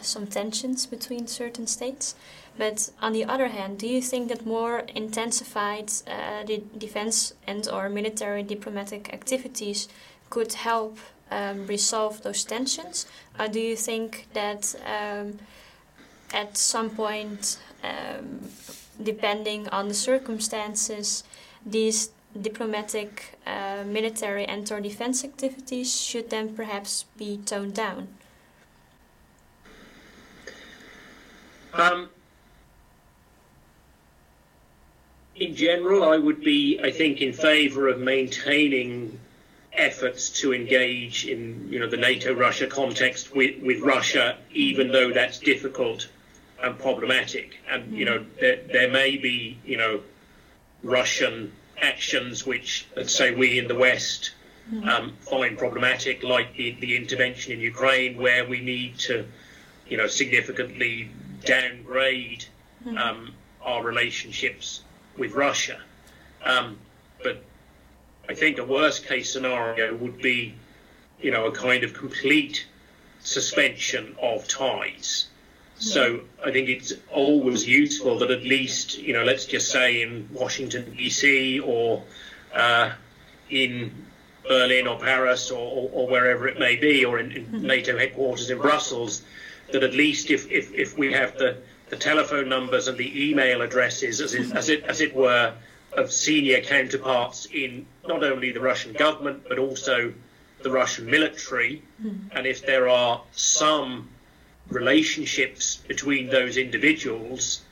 some 0.00 0.26
tensions 0.26 0.86
between 0.86 1.26
certain 1.26 1.66
states. 1.66 2.14
But 2.56 2.90
on 3.00 3.12
the 3.12 3.24
other 3.24 3.48
hand, 3.48 3.78
do 3.78 3.88
you 3.88 4.00
think 4.00 4.28
that 4.28 4.46
more 4.46 4.84
intensified 4.94 5.90
uh, 6.06 6.44
de 6.44 6.58
defense 6.78 7.34
and 7.46 7.68
or 7.68 7.88
military 7.88 8.44
diplomatic 8.44 9.12
activities 9.12 9.88
could 10.30 10.52
help 10.52 10.98
um, 11.30 11.66
resolve 11.66 12.22
those 12.22 12.44
tensions? 12.44 13.06
Or 13.40 13.48
do 13.48 13.58
you 13.58 13.76
think 13.76 14.28
that 14.34 14.74
um, 14.86 15.38
at 16.32 16.56
some 16.56 16.90
point 16.90 17.58
um, 17.82 18.40
depending 19.02 19.68
on 19.68 19.88
the 19.88 19.94
circumstances, 19.94 21.24
these 21.64 22.10
diplomatic, 22.40 23.38
uh, 23.46 23.84
military, 23.86 24.44
and 24.44 24.70
or 24.72 24.80
defense 24.80 25.24
activities 25.24 26.00
should 26.00 26.30
then 26.30 26.54
perhaps 26.54 27.04
be 27.18 27.38
toned 27.44 27.74
down? 27.74 28.08
Um, 31.74 32.10
in 35.36 35.54
general, 35.54 36.04
I 36.04 36.18
would 36.18 36.40
be, 36.40 36.78
I 36.82 36.90
think, 36.90 37.20
in 37.20 37.32
favour 37.32 37.88
of 37.88 37.98
maintaining 37.98 39.18
efforts 39.72 40.28
to 40.40 40.52
engage 40.52 41.26
in, 41.26 41.66
you 41.70 41.78
know, 41.78 41.88
the 41.88 41.96
NATO-Russia 41.96 42.66
context 42.66 43.34
with, 43.34 43.60
with 43.62 43.80
Russia, 43.80 44.36
even 44.52 44.92
though 44.92 45.12
that's 45.12 45.38
difficult 45.38 46.08
and 46.62 46.78
problematic. 46.78 47.58
And 47.70 47.96
you 47.96 48.04
know, 48.04 48.24
there, 48.40 48.60
there 48.72 48.90
may 48.90 49.16
be 49.16 49.58
you 49.64 49.76
know 49.76 50.00
Russian 50.82 51.52
actions 51.80 52.46
which, 52.46 52.86
let's 52.96 53.14
say, 53.14 53.34
we 53.34 53.58
in 53.58 53.68
the 53.68 53.74
West 53.74 54.32
um, 54.84 55.16
find 55.20 55.58
problematic, 55.58 56.22
like 56.22 56.56
the, 56.56 56.72
the 56.80 56.96
intervention 56.96 57.52
in 57.52 57.60
Ukraine, 57.60 58.16
where 58.16 58.46
we 58.46 58.60
need 58.60 58.98
to, 59.00 59.26
you 59.88 59.96
know, 59.96 60.06
significantly 60.06 61.10
downgrade 61.44 62.44
um, 62.96 63.34
our 63.60 63.82
relationships 63.82 64.82
with 65.18 65.32
Russia. 65.32 65.80
Um, 66.44 66.78
but 67.22 67.42
I 68.28 68.34
think 68.34 68.58
a 68.58 68.64
worst 68.64 69.06
case 69.06 69.32
scenario 69.32 69.94
would 69.96 70.18
be, 70.18 70.54
you 71.20 71.30
know, 71.30 71.46
a 71.46 71.52
kind 71.52 71.84
of 71.84 71.92
complete 71.92 72.66
suspension 73.20 74.16
of 74.20 74.48
ties. 74.48 75.26
So 75.82 76.20
I 76.44 76.52
think 76.52 76.68
it's 76.68 76.92
always 77.10 77.66
useful 77.66 78.18
that 78.20 78.30
at 78.30 78.44
least, 78.44 78.98
you 78.98 79.12
know, 79.12 79.24
let's 79.24 79.46
just 79.46 79.70
say 79.72 80.02
in 80.02 80.28
Washington, 80.32 80.94
D.C. 80.96 81.58
or 81.58 82.04
uh, 82.54 82.92
in 83.50 83.92
Berlin 84.46 84.86
or 84.86 84.98
Paris 84.98 85.50
or, 85.50 85.58
or, 85.58 85.90
or, 85.92 86.08
wherever 86.08 86.46
it 86.46 86.58
may 86.58 86.76
be, 86.76 87.04
or 87.04 87.18
in, 87.18 87.32
in, 87.32 87.46
mm-hmm. 87.46 87.66
NATO 87.66 87.98
headquarters 87.98 88.50
in 88.50 88.58
Brussels, 88.58 89.22
that 89.72 89.82
at 89.82 89.92
least 89.94 90.30
if, 90.30 90.50
if, 90.50 90.72
if 90.72 90.96
we 90.96 91.12
have 91.12 91.36
the, 91.36 91.56
the 91.88 91.96
telephone 91.96 92.48
numbers 92.48 92.86
and 92.86 92.96
the 92.96 93.30
email 93.30 93.62
addresses, 93.62 94.20
as 94.20 94.34
it, 94.34 94.52
as 94.52 94.68
it, 94.68 94.84
as 94.84 95.00
it 95.00 95.14
were, 95.14 95.52
of 95.94 96.10
senior 96.10 96.60
counterparts 96.60 97.46
in 97.46 97.84
not 98.06 98.24
only 98.24 98.50
the 98.52 98.60
Russian 98.60 98.92
government 98.94 99.42
but 99.48 99.58
also 99.58 100.12
the 100.62 100.70
Russian 100.70 101.06
military, 101.06 101.82
mm-hmm. 102.02 102.28
and 102.36 102.46
if 102.46 102.64
there 102.64 102.88
are 102.88 103.22
some 103.32 104.08
relationships 104.68 105.76
between 105.88 106.28
those 106.28 106.56
individuals, 106.56 107.62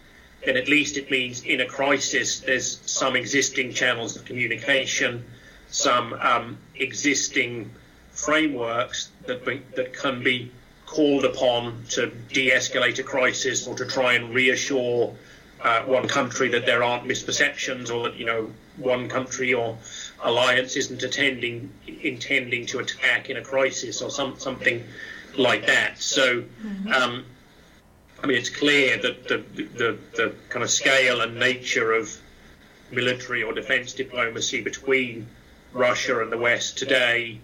then 0.45 0.57
at 0.57 0.69
least 0.69 0.97
it 0.97 1.11
means 1.11 1.43
in 1.43 1.61
a 1.61 1.67
crisis. 1.67 2.41
There's 2.41 2.81
some 2.87 3.17
existing 3.17 3.75
channels 3.75 4.17
of 4.17 4.25
communication, 4.25 5.25
some 5.69 6.15
um, 6.15 6.59
existing 6.75 7.71
frameworks 8.13 9.11
that, 9.27 9.45
be, 9.45 9.63
that 9.77 9.93
can 9.93 10.23
be 10.23 10.51
called 10.87 11.25
upon 11.25 11.85
to 11.89 12.11
de-escalate 12.33 12.99
a 12.99 13.03
crisis 13.03 13.67
or 13.67 13.77
to 13.77 13.87
try 13.87 14.15
and 14.15 14.35
reassure 14.35 15.15
uh, 15.63 15.83
one 15.83 16.09
country 16.09 16.49
that 16.49 16.67
there 16.67 16.83
aren't 16.83 17.05
misperceptions 17.05 17.95
or 17.95 18.05
that 18.05 18.17
you 18.17 18.25
know 18.25 18.51
one 18.77 19.09
country 19.09 19.53
or 19.53 19.77
alliance 20.23 20.75
isn't 20.75 21.03
attending 21.03 21.71
intending 22.03 22.67
to 22.67 22.79
attack 22.79 23.31
in 23.31 23.37
a 23.37 23.43
crisis 23.43 24.03
or 24.03 24.11
some 24.11 24.39
something 24.39 24.83
like 25.39 25.67
that. 25.67 26.01
So, 26.01 26.43
mm-hmm. 26.43 26.93
um, 26.93 27.25
I 28.23 28.27
mean, 28.27 28.37
it's 28.37 28.51
clear 28.51 28.99
that 28.99 29.29
the, 29.29 29.39
the, 29.55 29.99
the 30.17 30.35
kind 30.49 30.63
of 30.63 30.71
scale 30.71 31.21
and 31.23 31.39
nature 31.39 31.93
of 31.93 32.15
military 32.91 33.43
or 33.43 33.53
defense 33.53 33.93
diplomacy 33.93 34.61
between 34.61 35.27
Russia 35.73 36.21
and 36.21 36.31
the 36.31 36.39
West 36.39 36.79
today 36.79 37.39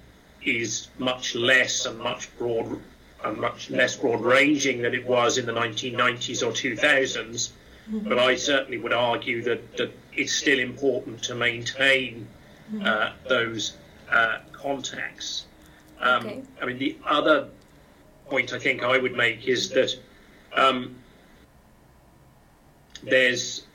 is 0.44 0.88
much 0.98 1.34
less 1.34 1.86
and 1.86 1.98
much 1.98 2.36
broad 2.38 2.80
and 3.24 3.38
much 3.38 3.70
less 3.70 3.96
broad 3.96 4.20
ranging 4.20 4.82
than 4.82 4.94
it 4.94 5.06
was 5.06 5.38
in 5.38 5.46
the 5.46 5.52
1990s 5.52 6.46
or 6.46 6.52
2000s. 6.52 7.50
Mm-hmm. 7.90 8.08
But 8.08 8.18
I 8.18 8.36
certainly 8.36 8.78
would 8.78 8.92
argue 8.92 9.42
that, 9.42 9.76
that 9.76 9.92
it's 10.12 10.32
still 10.32 10.58
important 10.58 11.22
to 11.24 11.34
maintain 11.34 12.26
mm-hmm. 12.72 12.84
uh, 12.84 13.12
those 13.28 13.76
uh, 14.10 14.38
contacts. 14.52 15.46
Um, 16.00 16.26
okay. 16.26 16.42
I 16.60 16.66
mean, 16.66 16.78
the 16.78 16.96
other 17.06 17.48
point 18.28 18.52
I 18.52 18.58
think 18.58 18.82
I 18.82 18.98
would 18.98 19.16
make 19.16 19.46
is 19.46 19.70
that 19.70 19.94
um, 20.54 20.96
there's 23.02 23.66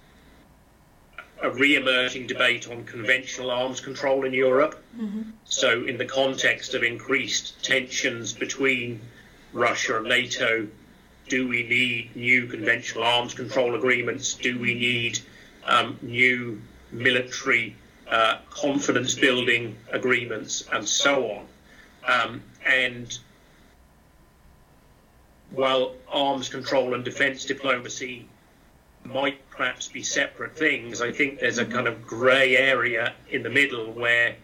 a 1.41 1.49
re-emerging 1.49 2.27
debate 2.27 2.69
on 2.69 2.83
conventional 2.85 3.49
arms 3.49 3.79
control 3.79 4.25
in 4.25 4.33
Europe. 4.33 4.83
Mm-hmm. 4.97 5.21
So, 5.45 5.85
in 5.85 5.97
the 5.97 6.05
context 6.05 6.73
of 6.73 6.83
increased 6.83 7.63
tensions 7.63 8.33
between 8.33 9.01
Russia 9.53 9.97
and 9.97 10.07
NATO, 10.07 10.67
do 11.29 11.47
we 11.47 11.63
need 11.63 12.15
new 12.15 12.45
conventional 12.45 13.03
arms 13.03 13.33
control 13.33 13.75
agreements? 13.75 14.33
Do 14.33 14.59
we 14.59 14.73
need 14.73 15.19
um, 15.65 15.97
new 16.01 16.61
military 16.91 17.75
uh, 18.09 18.39
confidence 18.49 19.15
building 19.15 19.77
agreements, 19.91 20.65
and 20.71 20.87
so 20.87 21.31
on? 21.31 21.45
Um, 22.07 22.43
and 22.65 23.17
while 25.51 25.95
arms 26.09 26.49
control 26.49 26.93
and 26.93 27.03
defence 27.03 27.45
diplomacy 27.45 28.25
might 29.03 29.49
perhaps 29.49 29.87
be 29.87 30.03
separate 30.03 30.55
things, 30.55 31.01
I 31.01 31.11
think 31.11 31.39
there's 31.39 31.57
a 31.57 31.65
kind 31.65 31.87
of 31.87 32.05
grey 32.05 32.55
area 32.55 33.13
in 33.29 33.43
the 33.43 33.49
middle 33.49 33.91
where 33.91 34.35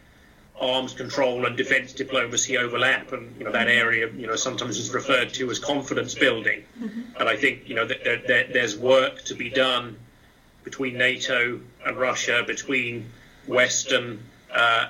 arms 0.60 0.94
control 0.94 1.46
and 1.46 1.56
defence 1.56 1.94
diplomacy 1.94 2.58
overlap, 2.58 3.12
and 3.14 3.36
you 3.38 3.46
know 3.46 3.52
that 3.52 3.68
area, 3.68 4.10
you 4.12 4.28
know, 4.28 4.36
sometimes 4.36 4.78
is 4.78 4.90
referred 4.94 5.34
to 5.36 5.50
as 5.52 5.60
confidence 5.60 6.16
building. 6.16 6.64
Mm-hmm. 6.80 7.02
And 7.20 7.30
I 7.30 7.36
think 7.38 7.70
you 7.70 7.76
know 7.76 7.86
that 7.86 8.04
there, 8.04 8.22
there, 8.28 8.48
there's 8.52 8.76
work 8.76 9.24
to 9.26 9.36
be 9.36 9.50
done 9.50 9.98
between 10.64 10.98
NATO 10.98 11.62
and 11.86 11.98
Russia, 11.98 12.44
between 12.46 13.10
Western 13.46 14.20
uh, 14.54 14.88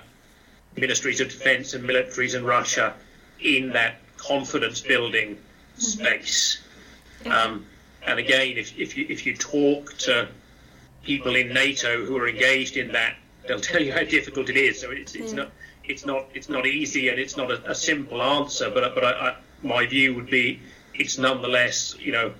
ministries 0.75 1.19
of 1.19 1.29
defence 1.29 1.73
and 1.73 1.83
militaries 1.83 2.35
in 2.35 2.45
Russia, 2.45 2.93
in 3.39 3.73
that 3.73 3.97
confidence 4.17 4.81
building 4.81 5.37
space. 5.77 6.59
Um, 7.25 7.65
and 8.05 8.19
again, 8.19 8.57
if, 8.57 8.77
if, 8.77 8.97
you, 8.97 9.05
if 9.09 9.25
you 9.25 9.35
talk 9.35 9.97
to 9.99 10.27
people 11.03 11.35
in 11.35 11.53
NATO 11.53 12.05
who 12.05 12.17
are 12.17 12.27
engaged 12.27 12.77
in 12.77 12.91
that, 12.93 13.15
they'll 13.47 13.59
tell 13.59 13.81
you 13.81 13.93
how 13.93 14.03
difficult 14.03 14.49
it 14.49 14.57
is. 14.57 14.79
So 14.81 14.91
it's, 14.91 15.15
it's 15.15 15.33
not 15.33 15.51
it's 15.83 16.05
not 16.05 16.25
it's 16.33 16.49
not 16.49 16.65
easy 16.65 17.07
and 17.09 17.17
it's 17.17 17.37
not 17.37 17.49
a, 17.49 17.71
a 17.71 17.75
simple 17.75 18.21
answer. 18.21 18.69
But 18.69 18.93
but 18.93 19.03
I, 19.03 19.11
I, 19.11 19.35
my 19.63 19.85
view 19.85 20.15
would 20.15 20.29
be 20.29 20.59
it's 20.93 21.17
nonetheless 21.17 21.95
you 21.99 22.11
know 22.11 22.33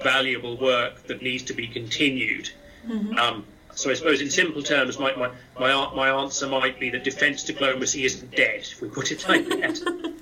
valuable 0.00 0.56
work 0.56 1.06
that 1.06 1.22
needs 1.22 1.44
to 1.44 1.54
be 1.54 1.66
continued. 1.66 2.50
Mm-hmm. 2.86 3.18
Um, 3.18 3.44
so 3.74 3.90
I 3.90 3.94
suppose 3.94 4.20
in 4.20 4.30
simple 4.30 4.62
terms, 4.62 4.98
my, 4.98 5.14
my, 5.14 5.30
my, 5.58 5.94
my 5.94 6.08
answer 6.08 6.48
might 6.48 6.80
be 6.80 6.90
that 6.90 7.04
defence 7.04 7.44
diplomacy 7.44 8.04
isn't 8.04 8.34
dead, 8.34 8.60
if 8.60 8.80
we 8.82 8.88
put 8.88 9.12
it 9.12 9.28
like 9.28 9.46
that. 9.48 10.14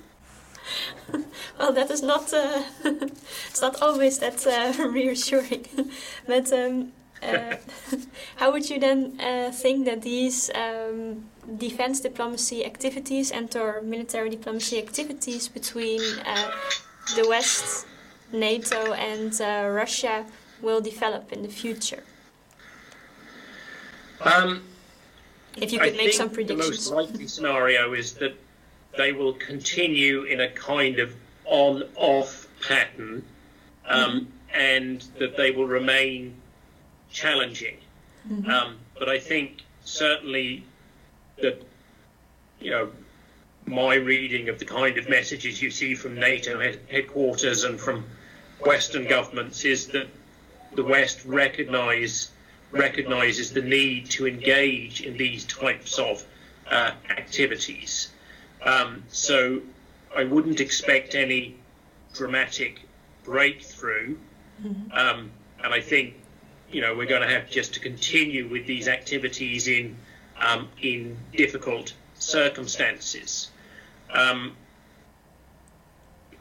well, 1.59 1.73
that 1.73 1.91
is 1.91 2.01
not. 2.01 2.33
Uh, 2.33 2.63
it's 3.49 3.61
not 3.61 3.81
always 3.81 4.19
that 4.19 4.45
uh, 4.45 4.87
reassuring. 4.89 5.65
but 6.27 6.51
um, 6.53 6.91
uh, 7.21 7.55
how 8.35 8.51
would 8.51 8.69
you 8.69 8.79
then 8.79 9.19
uh, 9.19 9.51
think 9.51 9.85
that 9.85 10.01
these 10.01 10.51
um, 10.53 11.25
defense 11.57 11.99
diplomacy 11.99 12.65
activities 12.65 13.31
and 13.31 13.55
or 13.55 13.81
military 13.81 14.29
diplomacy 14.29 14.77
activities 14.77 15.47
between 15.47 16.01
uh, 16.25 16.51
the 17.15 17.27
West, 17.27 17.87
NATO, 18.31 18.93
and 18.93 19.39
uh, 19.41 19.67
Russia 19.69 20.25
will 20.61 20.81
develop 20.81 21.31
in 21.31 21.41
the 21.41 21.49
future? 21.49 22.03
Um, 24.21 24.63
if 25.55 25.71
you 25.71 25.79
could 25.79 25.93
I 25.93 25.97
make 25.97 26.13
some 26.13 26.29
predictions. 26.29 26.87
The 26.87 26.95
most 26.95 27.09
likely 27.09 27.27
scenario 27.27 27.93
is 27.93 28.13
that 28.13 28.35
they 28.97 29.11
will 29.11 29.33
continue 29.33 30.23
in 30.23 30.41
a 30.41 30.49
kind 30.49 30.99
of 30.99 31.15
on-off 31.47 32.47
pattern, 32.67 33.23
um, 33.85 34.11
mm-hmm. 34.11 34.59
and 34.59 35.01
that 35.19 35.37
they 35.37 35.51
will 35.51 35.67
remain 35.67 36.35
challenging. 37.11 37.77
Mm-hmm. 38.29 38.49
Um, 38.49 38.77
but 38.97 39.09
I 39.09 39.19
think 39.19 39.61
certainly 39.83 40.63
that 41.41 41.61
you 42.59 42.71
know 42.71 42.91
my 43.65 43.95
reading 43.95 44.49
of 44.49 44.59
the 44.59 44.65
kind 44.65 44.97
of 44.97 45.09
messages 45.09 45.61
you 45.61 45.71
see 45.71 45.93
from 45.93 46.15
NATO 46.15 46.59
headquarters 46.89 47.63
and 47.63 47.79
from 47.79 48.05
Western 48.65 49.07
governments 49.07 49.65
is 49.65 49.87
that 49.87 50.07
the 50.75 50.83
West 50.83 51.25
recognise 51.25 52.31
recognises 52.71 53.51
the 53.51 53.61
need 53.61 54.09
to 54.09 54.27
engage 54.27 55.01
in 55.01 55.17
these 55.17 55.45
types 55.45 55.97
of 55.99 56.23
uh, 56.69 56.91
activities. 57.09 58.09
Um, 58.63 59.03
so 59.07 59.61
I 60.17 60.23
wouldn't 60.23 60.59
expect 60.59 61.13
any 61.13 61.55
dramatic 62.13 62.81
breakthrough. 63.23 64.17
Mm-hmm. 64.63 64.91
Um, 64.91 65.31
and 65.63 65.73
I 65.73 65.79
think, 65.79 66.15
you 66.71 66.81
know, 66.81 66.95
we're 66.95 67.05
going 67.05 67.21
to 67.21 67.29
have 67.29 67.49
just 67.49 67.75
to 67.75 67.79
continue 67.79 68.49
with 68.49 68.65
these 68.65 68.87
activities 68.87 69.67
in 69.67 69.95
um, 70.39 70.69
in 70.81 71.17
difficult 71.35 71.93
circumstances. 72.15 73.49
Um, 74.11 74.55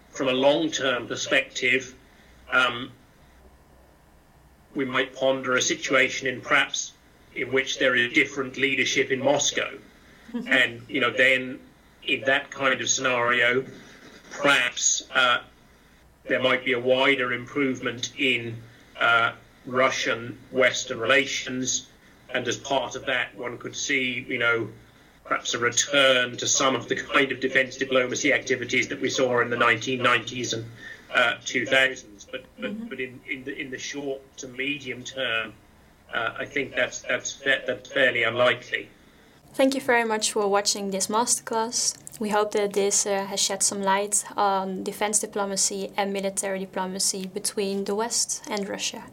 from 0.08 0.28
a 0.28 0.32
long-term 0.32 1.06
perspective, 1.06 1.94
um, 2.50 2.90
we 4.74 4.84
might 4.86 5.14
ponder 5.14 5.56
a 5.56 5.62
situation 5.62 6.26
in 6.26 6.40
perhaps 6.40 6.92
in 7.34 7.52
which 7.52 7.78
there 7.78 7.94
is 7.94 8.12
different 8.14 8.56
leadership 8.56 9.10
in 9.10 9.22
Moscow, 9.22 9.70
mm-hmm. 10.32 10.48
and 10.50 10.82
you 10.88 11.00
know 11.00 11.10
then 11.10 11.58
in 12.06 12.22
that 12.22 12.50
kind 12.50 12.80
of 12.80 12.88
scenario, 12.88 13.64
perhaps 14.30 15.04
uh, 15.14 15.38
there 16.28 16.42
might 16.42 16.64
be 16.64 16.72
a 16.72 16.80
wider 16.80 17.32
improvement 17.32 18.12
in 18.18 18.56
uh, 19.00 19.32
Russian 19.66 20.38
Western 20.50 20.98
relations, 20.98 21.88
and 22.32 22.46
as 22.48 22.56
part 22.56 22.96
of 22.96 23.06
that, 23.06 23.36
one 23.36 23.58
could 23.58 23.76
see, 23.76 24.24
you 24.28 24.38
know, 24.38 24.68
perhaps 25.24 25.54
a 25.54 25.58
return 25.58 26.36
to 26.36 26.46
some 26.46 26.76
of 26.76 26.88
the 26.88 26.96
kind 26.96 27.32
of 27.32 27.40
defence 27.40 27.76
diplomacy 27.76 28.32
activities 28.32 28.88
that 28.88 29.00
we 29.00 29.10
saw 29.10 29.40
in 29.40 29.50
the 29.50 29.56
1990s 29.56 30.54
and 30.54 30.64
uh, 31.14 31.34
2000s. 31.44 32.26
But 32.30 32.44
but, 32.60 32.72
mm-hmm. 32.72 32.88
but 32.88 33.00
in, 33.00 33.20
in 33.28 33.44
the 33.44 33.58
in 33.58 33.70
the 33.70 33.78
short 33.78 34.20
to 34.38 34.48
medium 34.48 35.02
term, 35.02 35.52
uh, 36.14 36.34
I 36.38 36.44
think 36.44 36.74
that's 36.74 37.02
that's 37.02 37.32
fa- 37.32 37.62
that's 37.66 37.90
fairly 37.90 38.22
unlikely. 38.22 38.88
Thank 39.56 39.74
you 39.74 39.80
very 39.80 40.04
much 40.04 40.32
for 40.32 40.46
watching 40.48 40.90
this 40.90 41.06
masterclass. 41.06 41.96
We 42.20 42.28
hope 42.28 42.50
that 42.50 42.74
this 42.74 43.06
uh, 43.06 43.24
has 43.24 43.40
shed 43.40 43.62
some 43.62 43.80
light 43.80 44.22
on 44.36 44.84
defense 44.84 45.18
diplomacy 45.18 45.92
and 45.96 46.12
military 46.12 46.58
diplomacy 46.58 47.26
between 47.28 47.84
the 47.84 47.94
West 47.94 48.44
and 48.50 48.68
Russia. 48.68 49.04